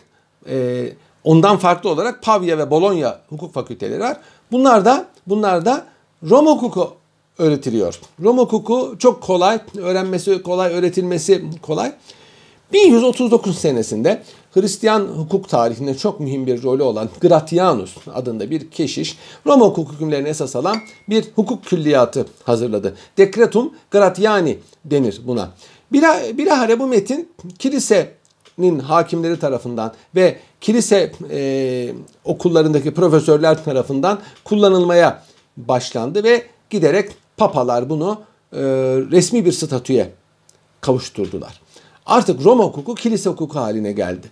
[0.48, 0.86] e,
[1.24, 4.16] ondan farklı olarak Pavia ve Bologna hukuk fakülteleri var.
[4.52, 5.86] Bunlar da bunlar da
[6.30, 6.92] Roma hukuku
[7.38, 8.00] öğretiliyor.
[8.22, 11.92] Roma hukuku çok kolay, öğrenmesi kolay, öğretilmesi kolay.
[12.72, 14.22] 1139 senesinde
[14.54, 20.28] Hristiyan hukuk tarihinde çok mühim bir rolü olan Gratianus adında bir keşiş Roma hukuk hükümlerini
[20.28, 20.76] esas alan
[21.08, 22.96] bir hukuk külliyatı hazırladı.
[23.18, 25.50] Decretum Gratiani denir buna.
[25.92, 27.28] Bilahare bu metin
[27.58, 28.19] kilise
[28.60, 31.94] kilisenin hakimleri tarafından ve kilise e,
[32.24, 35.22] okullarındaki profesörler tarafından kullanılmaya
[35.56, 38.20] başlandı ve giderek papalar bunu
[38.52, 38.60] e,
[39.10, 40.12] resmi bir statüye
[40.80, 41.60] kavuşturdular.
[42.06, 44.30] Artık Roma hukuku kilise hukuku haline geldi.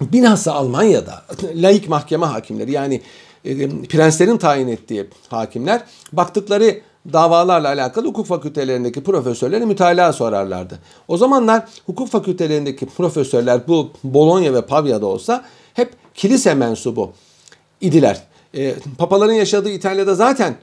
[0.00, 3.00] Bilhassa Almanya'da laik mahkeme hakimleri yani
[3.44, 6.80] e, prenslerin tayin ettiği hakimler baktıkları
[7.12, 10.78] davalarla alakalı hukuk fakültelerindeki profesörlere mütalaa sorarlardı.
[11.08, 15.44] O zamanlar hukuk fakültelerindeki profesörler bu Bologna ve Pavya'da olsa
[15.74, 17.12] hep kilise mensubu
[17.80, 18.22] idiler.
[18.54, 20.56] E, papaların yaşadığı İtalya'da zaten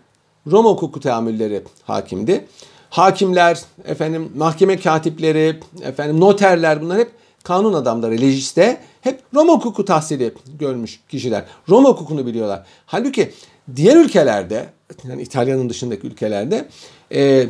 [0.51, 2.47] Roma hukuku teamülleri hakimdi.
[2.89, 7.11] Hakimler, efendim mahkeme katipleri, efendim noterler bunlar hep
[7.43, 11.45] kanun adamları, lejiste hep Roma hukuku tahsili görmüş kişiler.
[11.69, 12.65] Roma hukukunu biliyorlar.
[12.85, 13.31] Halbuki
[13.75, 14.65] diğer ülkelerde,
[15.09, 16.67] yani İtalya'nın dışındaki ülkelerde
[17.11, 17.47] e, e,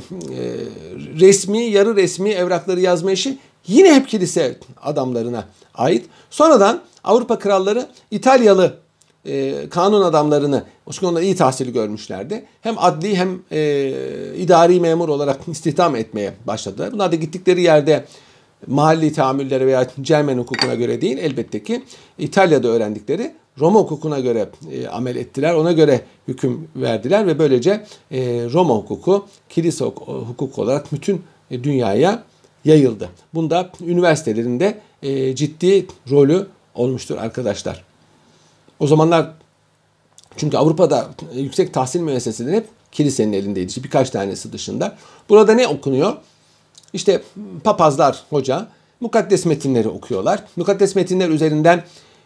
[1.19, 6.05] resmi, yarı resmi evrakları yazma işi yine hep kilise adamlarına ait.
[6.29, 8.77] Sonradan Avrupa kralları İtalyalı
[9.25, 12.45] e, kanun adamlarını, o onlar iyi tahsili görmüşlerdi.
[12.61, 13.91] Hem adli hem e,
[14.38, 16.91] idari memur olarak istihdam etmeye başladılar.
[16.91, 18.05] Bunlar da gittikleri yerde
[18.67, 21.83] mahalli tahammüllere veya Cermen hukukuna göre değil elbette ki
[22.17, 25.53] İtalya'da öğrendikleri Roma hukukuna göre e, amel ettiler.
[25.53, 28.19] Ona göre hüküm verdiler ve böylece e,
[28.53, 32.23] Roma hukuku kilise hukuku olarak bütün e, dünyaya
[32.65, 33.09] yayıldı.
[33.33, 37.83] Bunda üniversitelerinde e, ciddi rolü olmuştur arkadaşlar.
[38.79, 39.31] O zamanlar
[40.37, 43.83] çünkü Avrupa'da yüksek tahsil müesseseleri hep kilisenin elindeydi.
[43.83, 44.97] Birkaç tanesi dışında.
[45.29, 46.13] Burada ne okunuyor?
[46.93, 47.21] İşte
[47.63, 48.67] papazlar hoca
[48.99, 50.43] mukaddes metinleri okuyorlar.
[50.55, 51.83] Mukaddes metinler üzerinden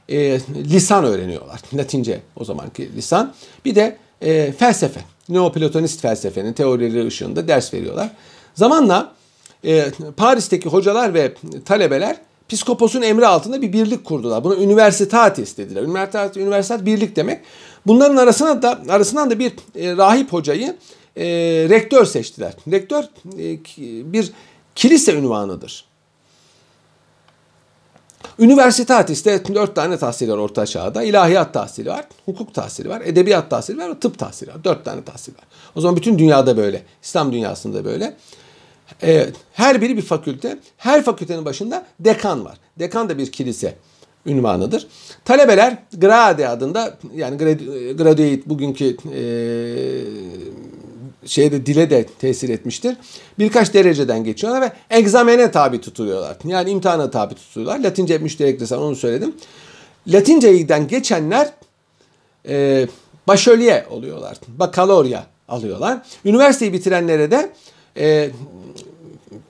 [0.10, 1.60] e, lisan öğreniyorlar.
[1.74, 3.34] Latince o zamanki lisan.
[3.66, 5.02] Bir de e, felsefe.
[5.30, 8.10] Neoplatonist felsefenin teorileri ışığında ders veriyorlar.
[8.56, 9.12] Zamanla
[9.66, 11.34] e, Paris'teki hocalar ve
[11.66, 14.44] talebeler Piskopos'un emri altında bir birlik kurdular.
[14.44, 15.84] Buna üniversitatis dediler.
[15.84, 17.40] Üniversitat, üniversitat birlik demek.
[17.88, 20.76] Bunların arasına da arasından da bir e, rahip hocayı
[21.18, 21.26] e,
[21.70, 22.54] rektör seçtiler.
[22.72, 24.32] Rektör e, bir
[24.76, 25.86] kilise ünvanıdır.
[28.40, 31.04] Üniversitatis'te dört tane tahsil var orta çağda.
[31.04, 34.64] İlahiyat tahsili var, hukuk tahsili var, edebiyat tahsili var, tıp tahsili var.
[34.64, 35.44] Dört tane tahsil var.
[35.76, 36.84] O zaman bütün dünyada böyle.
[37.04, 38.16] İslam dünyasında böyle.
[39.04, 40.60] Ee, her biri bir fakülte.
[40.78, 42.58] Her fakültenin başında dekan var.
[42.80, 43.76] Dekan da bir kilise
[44.26, 44.88] ünvanıdır.
[45.26, 47.38] Talebeler grade adında yani
[47.98, 49.22] graduate bugünkü e,
[51.26, 52.98] şeyde dile de tesir etmiştir.
[53.40, 56.38] Birkaç dereceden geçiyorlar ve egzamene tabi tutuluyorlar.
[56.46, 57.80] Yani imtihana tabi tutuluyorlar.
[57.80, 59.36] Latince müşterek lisan onu söyledim.
[60.08, 61.54] Latinceden geçenler
[62.48, 62.88] e,
[63.28, 64.38] başölye oluyorlar.
[64.48, 66.02] Bakalorya alıyorlar.
[66.26, 67.52] Üniversiteyi bitirenlere de
[67.98, 68.30] e,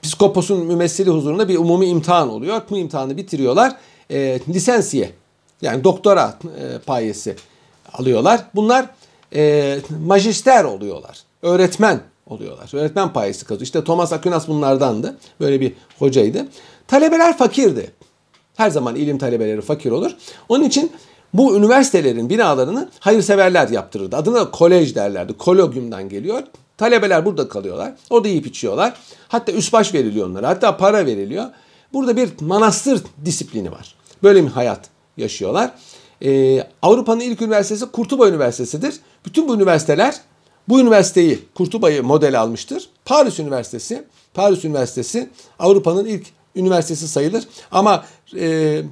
[0.02, 2.62] psikoposun mümessili huzurunda bir umumi imtihan oluyor.
[2.70, 3.76] Bu imtihanı bitiriyorlar.
[4.10, 5.10] E, lisensiye
[5.62, 7.36] yani doktora e, payesi
[7.92, 8.40] alıyorlar.
[8.54, 8.86] Bunlar
[9.34, 12.70] e, majister oluyorlar öğretmen oluyorlar.
[12.74, 13.62] Öğretmen payesi kazıyor.
[13.62, 15.16] İşte Thomas Aquinas bunlardandı.
[15.40, 16.46] Böyle bir hocaydı.
[16.88, 17.92] Talebeler fakirdi.
[18.56, 20.10] Her zaman ilim talebeleri fakir olur.
[20.48, 20.92] Onun için
[21.34, 24.16] bu üniversitelerin binalarını hayırseverler yaptırırdı.
[24.16, 25.32] Adına kolej derlerdi.
[25.32, 26.42] Kologyumdan geliyor.
[26.76, 27.92] Talebeler burada kalıyorlar.
[28.10, 28.94] Orada yiyip içiyorlar.
[29.28, 30.48] Hatta üst baş veriliyor onlara.
[30.48, 31.44] Hatta para veriliyor.
[31.92, 33.94] Burada bir manastır disiplini var.
[34.22, 34.80] Böyle bir hayat
[35.16, 35.70] yaşıyorlar.
[36.24, 38.94] Ee, Avrupa'nın ilk üniversitesi Kurtuba Üniversitesi'dir.
[39.26, 40.14] Bütün bu üniversiteler
[40.68, 42.88] bu üniversiteyi Kurtuba'yı model almıştır.
[43.04, 44.04] Paris Üniversitesi,
[44.34, 47.44] Paris Üniversitesi Avrupa'nın ilk üniversitesi sayılır.
[47.70, 48.04] Ama
[48.36, 48.82] e,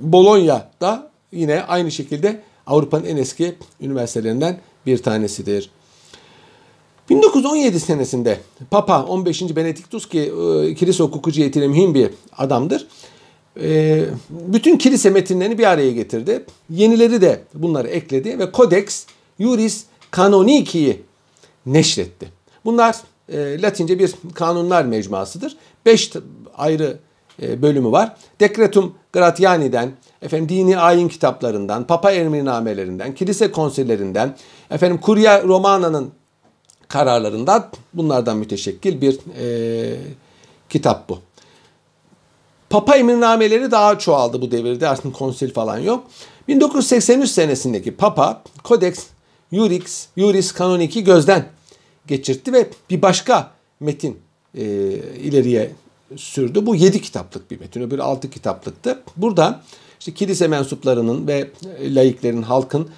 [0.00, 5.70] Bologna da yine aynı şekilde Avrupa'nın en eski üniversitelerinden bir tanesidir.
[7.10, 9.56] 1917 senesinde Papa 15.
[9.56, 12.86] Benediktus ki e, kilise hukuku cihetiyle mühim bir adamdır.
[13.60, 16.44] E, bütün kilise metinlerini bir araya getirdi.
[16.70, 19.06] Yenileri de bunları ekledi ve Codex
[19.40, 19.84] Juris
[20.16, 21.02] Canoniki'yi
[21.66, 22.28] neşretti.
[22.64, 22.96] Bunlar
[23.28, 25.56] e, Latince bir kanunlar mecmuasıdır.
[25.86, 26.12] Beş
[26.56, 26.98] ayrı
[27.42, 28.16] e, bölümü var.
[28.40, 29.92] Decretum Gratiani'den,
[30.22, 34.36] efendim dini ayin kitaplarından, Papa emirnamelerinden, kilise konsillerinden,
[34.70, 36.10] efendim Kuria Romana'nın
[36.88, 39.96] kararlarından bunlardan müteşekkil bir e,
[40.68, 41.18] kitap bu.
[42.70, 46.04] Papa emirnameleri daha çoğaldı bu devirde artık konsil falan yok.
[46.48, 49.06] 1983 senesindeki Papa Codex
[49.52, 51.48] Juris, Juris Canonic'i gözden
[52.06, 53.50] geçirtti ve bir başka
[53.80, 54.18] metin
[54.54, 54.64] e,
[55.22, 55.70] ileriye
[56.16, 56.66] sürdü.
[56.66, 59.02] Bu yedi kitaplık bir metin, öbürü altı kitaplıktı.
[59.16, 59.62] Burada
[60.00, 61.50] işte kilise mensuplarının ve
[61.80, 62.88] laiklerin, halkın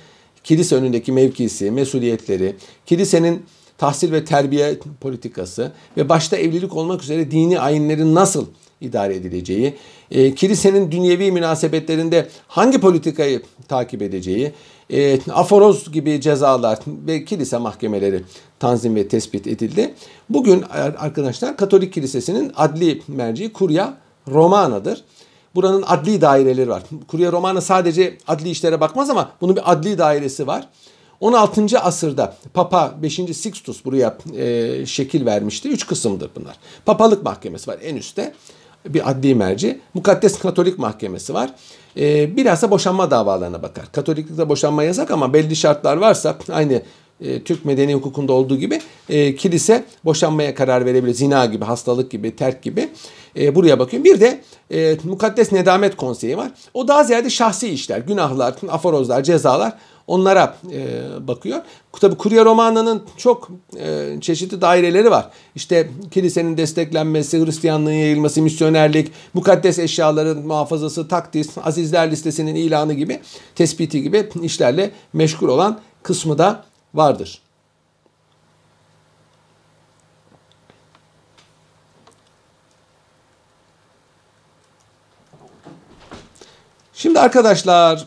[0.45, 3.47] kilise önündeki mevkisi, mesuliyetleri, kilisenin
[3.79, 8.47] tahsil ve terbiye politikası ve başta evlilik olmak üzere dini ayinlerin nasıl
[8.81, 9.75] idare edileceği,
[10.11, 14.53] e, kilisenin dünyevi münasebetlerinde hangi politikayı takip edeceği,
[14.91, 18.23] e, aforoz gibi cezalar ve kilise mahkemeleri
[18.59, 19.95] tanzim ve tespit edildi.
[20.31, 20.63] Bugün
[20.99, 23.97] arkadaşlar Katolik Kilisesi'nin adli merci Kurya
[24.29, 25.05] Romana'dır.
[25.55, 26.83] Buranın adli daireleri var.
[27.09, 30.69] Kurya Romana sadece adli işlere bakmaz ama bunun bir adli dairesi var.
[31.21, 31.79] 16.
[31.81, 33.15] asırda Papa 5.
[33.15, 35.69] Sixtus buraya e, şekil vermişti.
[35.69, 36.57] Üç kısımdır bunlar.
[36.87, 38.35] Papalık mahkemesi var en üstte.
[38.89, 39.81] Bir adli merci.
[39.95, 41.51] Mukaddes Katolik Mahkemesi var.
[41.97, 43.85] E, biraz da boşanma davalarına bakar.
[43.93, 46.83] Katoliklikte boşanma yasak ama belli şartlar varsa aynı
[47.21, 51.15] e, Türk medeni hukukunda olduğu gibi e, kilise boşanmaya karar verebilir.
[51.15, 52.89] Zina gibi, hastalık gibi, terk gibi.
[53.37, 54.05] E, buraya bakıyorum.
[54.05, 56.51] Bir de e, Mukaddes Nedamet Konseyi var.
[56.75, 59.73] O daha ziyade şahsi işler, günahlar, aforozlar, cezalar
[60.07, 60.87] onlara e,
[61.29, 61.59] bakıyor.
[62.01, 65.31] Tabi Kurye Romana'nın çok e, çeşitli daireleri var.
[65.55, 73.21] İşte kilisenin desteklenmesi, Hristiyanlığın yayılması, misyonerlik, mukaddes eşyaların muhafazası, takdis, azizler listesinin ilanı gibi,
[73.55, 76.65] tespiti gibi işlerle meşgul olan kısmı da
[76.95, 77.43] vardır.
[86.95, 88.07] Şimdi arkadaşlar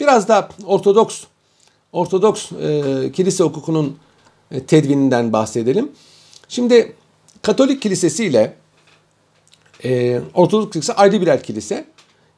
[0.00, 1.24] biraz da Ortodoks
[1.96, 3.96] Ortodoks e, kilise hukukunun
[4.50, 5.92] e, tedvininden bahsedelim.
[6.48, 6.96] Şimdi
[7.42, 8.56] Katolik kilisesi ile
[9.84, 11.84] e, Ortodoks kilisesi ayrı birer kilise.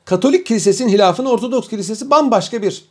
[0.04, 2.84] Katolik kilisesinin hilafını Ortodoks kilisesi bambaşka bir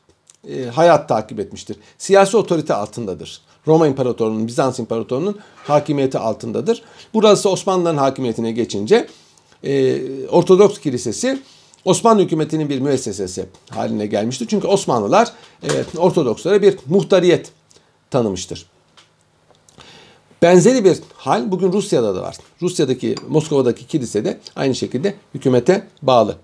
[0.49, 1.77] e, hayat takip etmiştir.
[1.97, 3.41] Siyasi otorite altındadır.
[3.67, 6.81] Roma İmparatorluğu'nun, Bizans İmparatorluğu'nun hakimiyeti altındadır.
[7.13, 9.07] Burası Osmanlıların hakimiyetine geçince
[9.63, 11.39] e, Ortodoks Kilisesi
[11.85, 14.47] Osmanlı hükümetinin bir müessesesi haline gelmiştir.
[14.49, 15.31] Çünkü Osmanlılar
[15.63, 17.51] e, Ortodokslara bir muhtariyet
[18.11, 18.65] tanımıştır.
[20.41, 22.37] Benzeri bir hal bugün Rusya'da da var.
[22.61, 26.37] Rusya'daki, Moskova'daki kilise de aynı şekilde hükümete bağlı.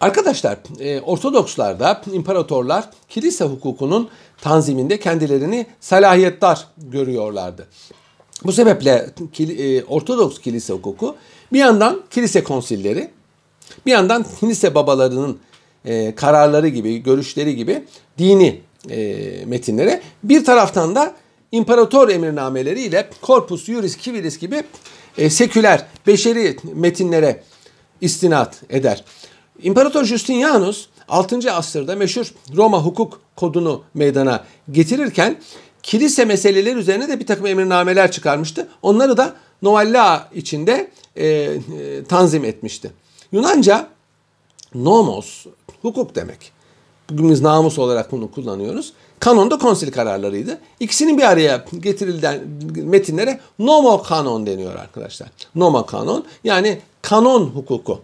[0.00, 4.08] Arkadaşlar, e, Ortodokslarda imparatorlar kilise hukukunun
[4.40, 7.68] tanziminde kendilerini salahiyettar görüyorlardı.
[8.44, 11.16] Bu sebeple e, Ortodoks kilise hukuku
[11.52, 13.10] bir yandan kilise konsilleri,
[13.86, 15.38] bir yandan kilise babalarının
[15.84, 17.84] e, kararları gibi, görüşleri gibi
[18.18, 18.60] dini
[19.46, 21.14] metinlere, bir taraftan da
[21.52, 24.62] imparator emirnameleri ile Corpus Juris Civilis gibi
[25.28, 27.42] seküler, beşeri metinlere
[28.00, 29.04] istinat eder.
[29.62, 31.52] İmparator Justinianus 6.
[31.52, 35.36] asırda meşhur Roma hukuk kodunu meydana getirirken
[35.82, 38.68] kilise meseleleri üzerine de bir takım emirnameler çıkarmıştı.
[38.82, 41.58] Onları da Novella içinde e, e,
[42.08, 42.90] tanzim etmişti.
[43.32, 43.88] Yunanca
[44.74, 45.46] nomos
[45.82, 46.52] hukuk demek.
[47.10, 48.92] Bugün biz namus olarak bunu kullanıyoruz.
[49.20, 50.58] Kanon da konsil kararlarıydı.
[50.80, 52.40] İkisinin bir araya getirilen
[52.74, 55.28] metinlere nomo kanon deniyor arkadaşlar.
[55.54, 58.00] Nomo kanon yani kanon hukuku.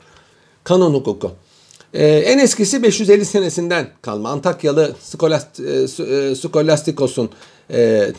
[0.64, 1.32] Kanon hukuku.
[1.96, 4.28] Ee, en eskisi 550 senesinden kalma.
[4.28, 7.30] Antakyalı Skolast, e, e Skolastikos'un
[7.70, 8.12] e, e,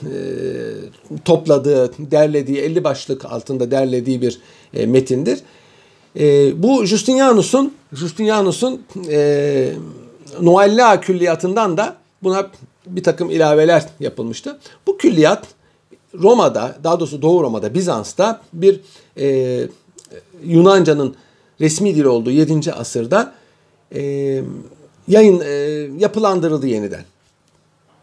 [1.26, 4.40] topladığı, derlediği, 50 başlık altında derlediği bir
[4.74, 5.40] e, metindir.
[6.20, 9.70] E, bu Justinianus'un Justinianus'un e,
[10.42, 12.48] Noella külliyatından da buna
[12.88, 14.60] bir takım ilaveler yapılmıştı.
[14.88, 15.48] Bu külliyat
[16.14, 18.80] Roma'da, daha doğrusu Doğu Roma'da, Bizans'ta bir
[19.18, 19.68] e,
[20.44, 21.16] Yunanca'nın
[21.62, 22.74] resmi dil olduğu 7.
[22.74, 23.34] asırda
[23.96, 24.02] e,
[25.08, 25.52] yayın e,
[26.00, 27.04] yapılandırıldı yeniden.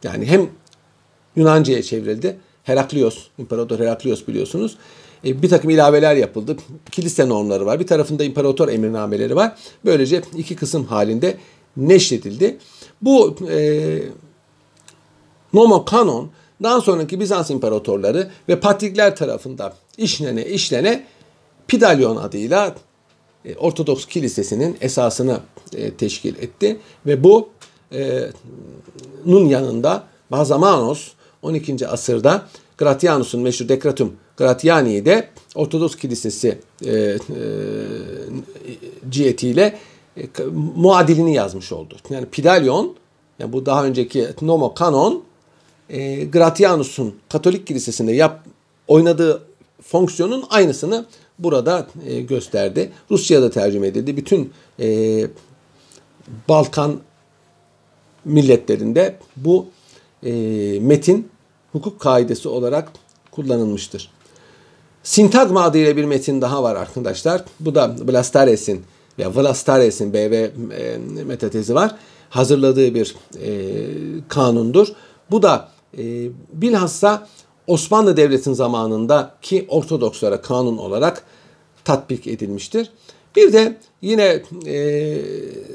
[0.02, 0.50] Yani hem
[1.36, 2.36] Yunanca'ya çevrildi.
[2.62, 4.76] Heraklios, İmparator Heraklios biliyorsunuz.
[5.24, 6.56] E, bir takım ilaveler yapıldı.
[6.90, 7.80] Kilise normları var.
[7.80, 9.56] Bir tarafında imparator emirnameleri var.
[9.84, 11.36] Böylece iki kısım halinde
[11.76, 12.58] neşredildi.
[13.02, 13.98] Bu e,
[15.52, 16.30] Nomo Kanon
[16.62, 21.04] daha sonraki Bizans imparatorları ve patrikler tarafından işlene işlene
[21.68, 22.74] Pidalyon adıyla
[23.58, 25.40] Ortodoks Kilisesi'nin esasını
[25.76, 26.76] e, teşkil etti
[27.06, 27.48] ve bu
[27.92, 28.30] e,
[29.26, 31.88] nun yanında Bazamanos 12.
[31.88, 32.46] asırda
[32.78, 37.18] Gratianus'un meşhur Decretum Gratiani'yi de Ortodoks Kilisesi e, e,
[39.10, 39.78] cihetiyle
[40.16, 40.22] e,
[40.76, 41.96] muadilini yazmış oldu.
[42.10, 42.94] Yani Pidalion,
[43.38, 45.22] yani bu daha önceki Nomo Kanon,
[45.90, 48.46] e, Gratianus'un Katolik Kilisesi'nde yap,
[48.88, 49.42] oynadığı
[49.82, 51.06] fonksiyonun aynısını
[51.38, 52.92] burada e, gösterdi.
[53.10, 54.16] Rusya'da tercüme edildi.
[54.16, 55.20] Bütün e,
[56.48, 57.00] Balkan
[58.24, 59.66] milletlerinde bu
[60.22, 60.32] e,
[60.80, 61.28] metin
[61.72, 62.92] hukuk kaidesi olarak
[63.30, 64.10] kullanılmıştır.
[65.02, 67.44] Sintagma adıyla bir metin daha var arkadaşlar.
[67.60, 68.82] Bu da Blastares'in
[69.18, 71.96] ya Vlastares'in BV e, metatezi var.
[72.30, 73.50] Hazırladığı bir e,
[74.28, 74.88] kanundur.
[75.30, 75.68] Bu da
[75.98, 77.28] e, bilhassa
[77.66, 81.22] Osmanlı Devleti'nin zamanındaki Ortodokslara kanun olarak
[81.84, 82.90] tatbik edilmiştir.
[83.36, 85.20] Bir de yine e,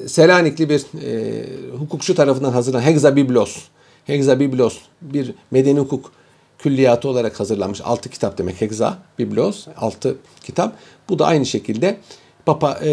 [0.08, 1.46] Selanikli bir e,
[1.80, 3.58] hukukçu tarafından hazırlanan Hexabiblos,
[4.06, 6.12] Hexabiblos bir medeni hukuk
[6.60, 7.82] külliyatı olarak hazırlanmış.
[7.84, 10.74] Altı kitap demek Hexa, Biblos, altı kitap.
[11.10, 11.98] Bu da aynı şekilde
[12.46, 12.92] Papa e,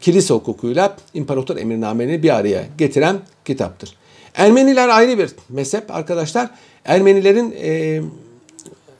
[0.00, 3.97] kilise hukukuyla imparator emirnamelerini bir araya getiren kitaptır.
[4.38, 6.50] Ermeniler ayrı bir mezhep arkadaşlar.
[6.84, 8.00] Ermenilerin e,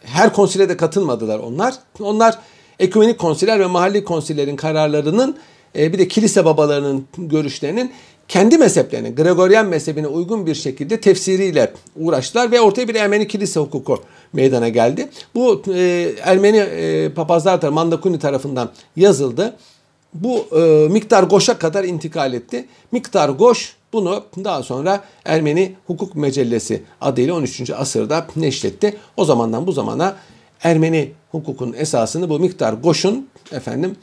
[0.03, 1.75] her konsile de katılmadılar onlar.
[2.01, 2.39] Onlar
[2.79, 5.37] ekümenik konsiller ve mahalli konsillerin kararlarının
[5.79, 7.93] e, bir de kilise babalarının görüşlerinin
[8.29, 14.03] kendi mezheplerine, Gregorian mezhebine uygun bir şekilde tefsiriyle uğraştılar ve ortaya bir Ermeni kilise hukuku
[14.33, 15.09] meydana geldi.
[15.35, 19.57] Bu e, Ermeni e, papazlar tarafından, Mandakuni tarafından yazıldı.
[20.15, 22.69] Bu e, miktar Goş'a kadar intikal etti.
[22.93, 27.71] Miktar Goş bunu daha sonra Ermeni Hukuk Mecellesi adıyla 13.
[27.71, 28.97] asırda neşretti.
[29.17, 30.17] O zamandan bu zamana
[30.63, 33.97] Ermeni hukukun esasını bu miktar Goş'un efendim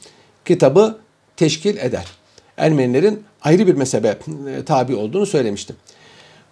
[0.44, 0.98] kitabı
[1.36, 2.06] teşkil eder.
[2.56, 5.76] Ermenilerin ayrı bir mezhebe e, tabi olduğunu söylemiştim.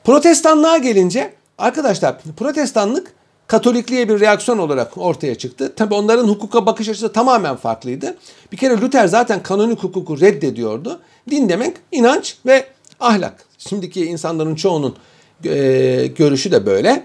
[0.04, 3.12] Protestanlığa gelince arkadaşlar protestanlık
[3.46, 5.74] Katolikliğe bir reaksiyon olarak ortaya çıktı.
[5.76, 8.16] Tabi onların hukuka bakış açısı tamamen farklıydı.
[8.52, 11.00] Bir kere Luther zaten kanonik hukuku reddediyordu.
[11.30, 12.66] Din demek inanç ve
[13.00, 13.44] ahlak.
[13.58, 14.96] Şimdiki insanların çoğunun
[15.44, 17.04] e, görüşü de böyle.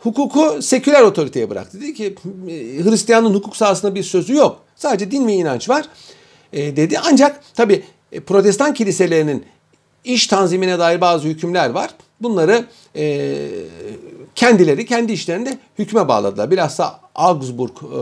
[0.00, 1.80] Hukuku seküler otoriteye bıraktı.
[1.80, 2.14] Dedi ki
[2.48, 4.60] e, Hristiyanın hukuk sahasında bir sözü yok.
[4.76, 5.84] Sadece din ve inanç var
[6.52, 6.98] e, dedi.
[7.04, 7.84] Ancak tabi
[8.26, 9.44] protestan kiliselerinin
[10.04, 11.90] iş tanzimine dair bazı hükümler var.
[12.20, 12.64] Bunları
[12.96, 13.36] e,
[14.34, 16.50] kendileri kendi işlerinde hükme bağladılar.
[16.50, 17.96] Bilhassa Augsburg e,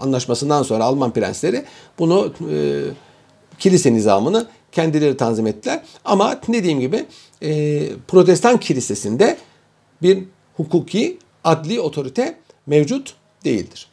[0.00, 1.64] anlaşmasından sonra Alman prensleri
[1.98, 2.82] bunu e,
[3.58, 5.82] kilise nizamını kendileri tanzim ettiler.
[6.04, 7.06] Ama dediğim gibi
[7.42, 9.38] e, protestan kilisesinde
[10.02, 10.24] bir
[10.56, 13.14] hukuki adli otorite mevcut
[13.44, 13.88] değildir.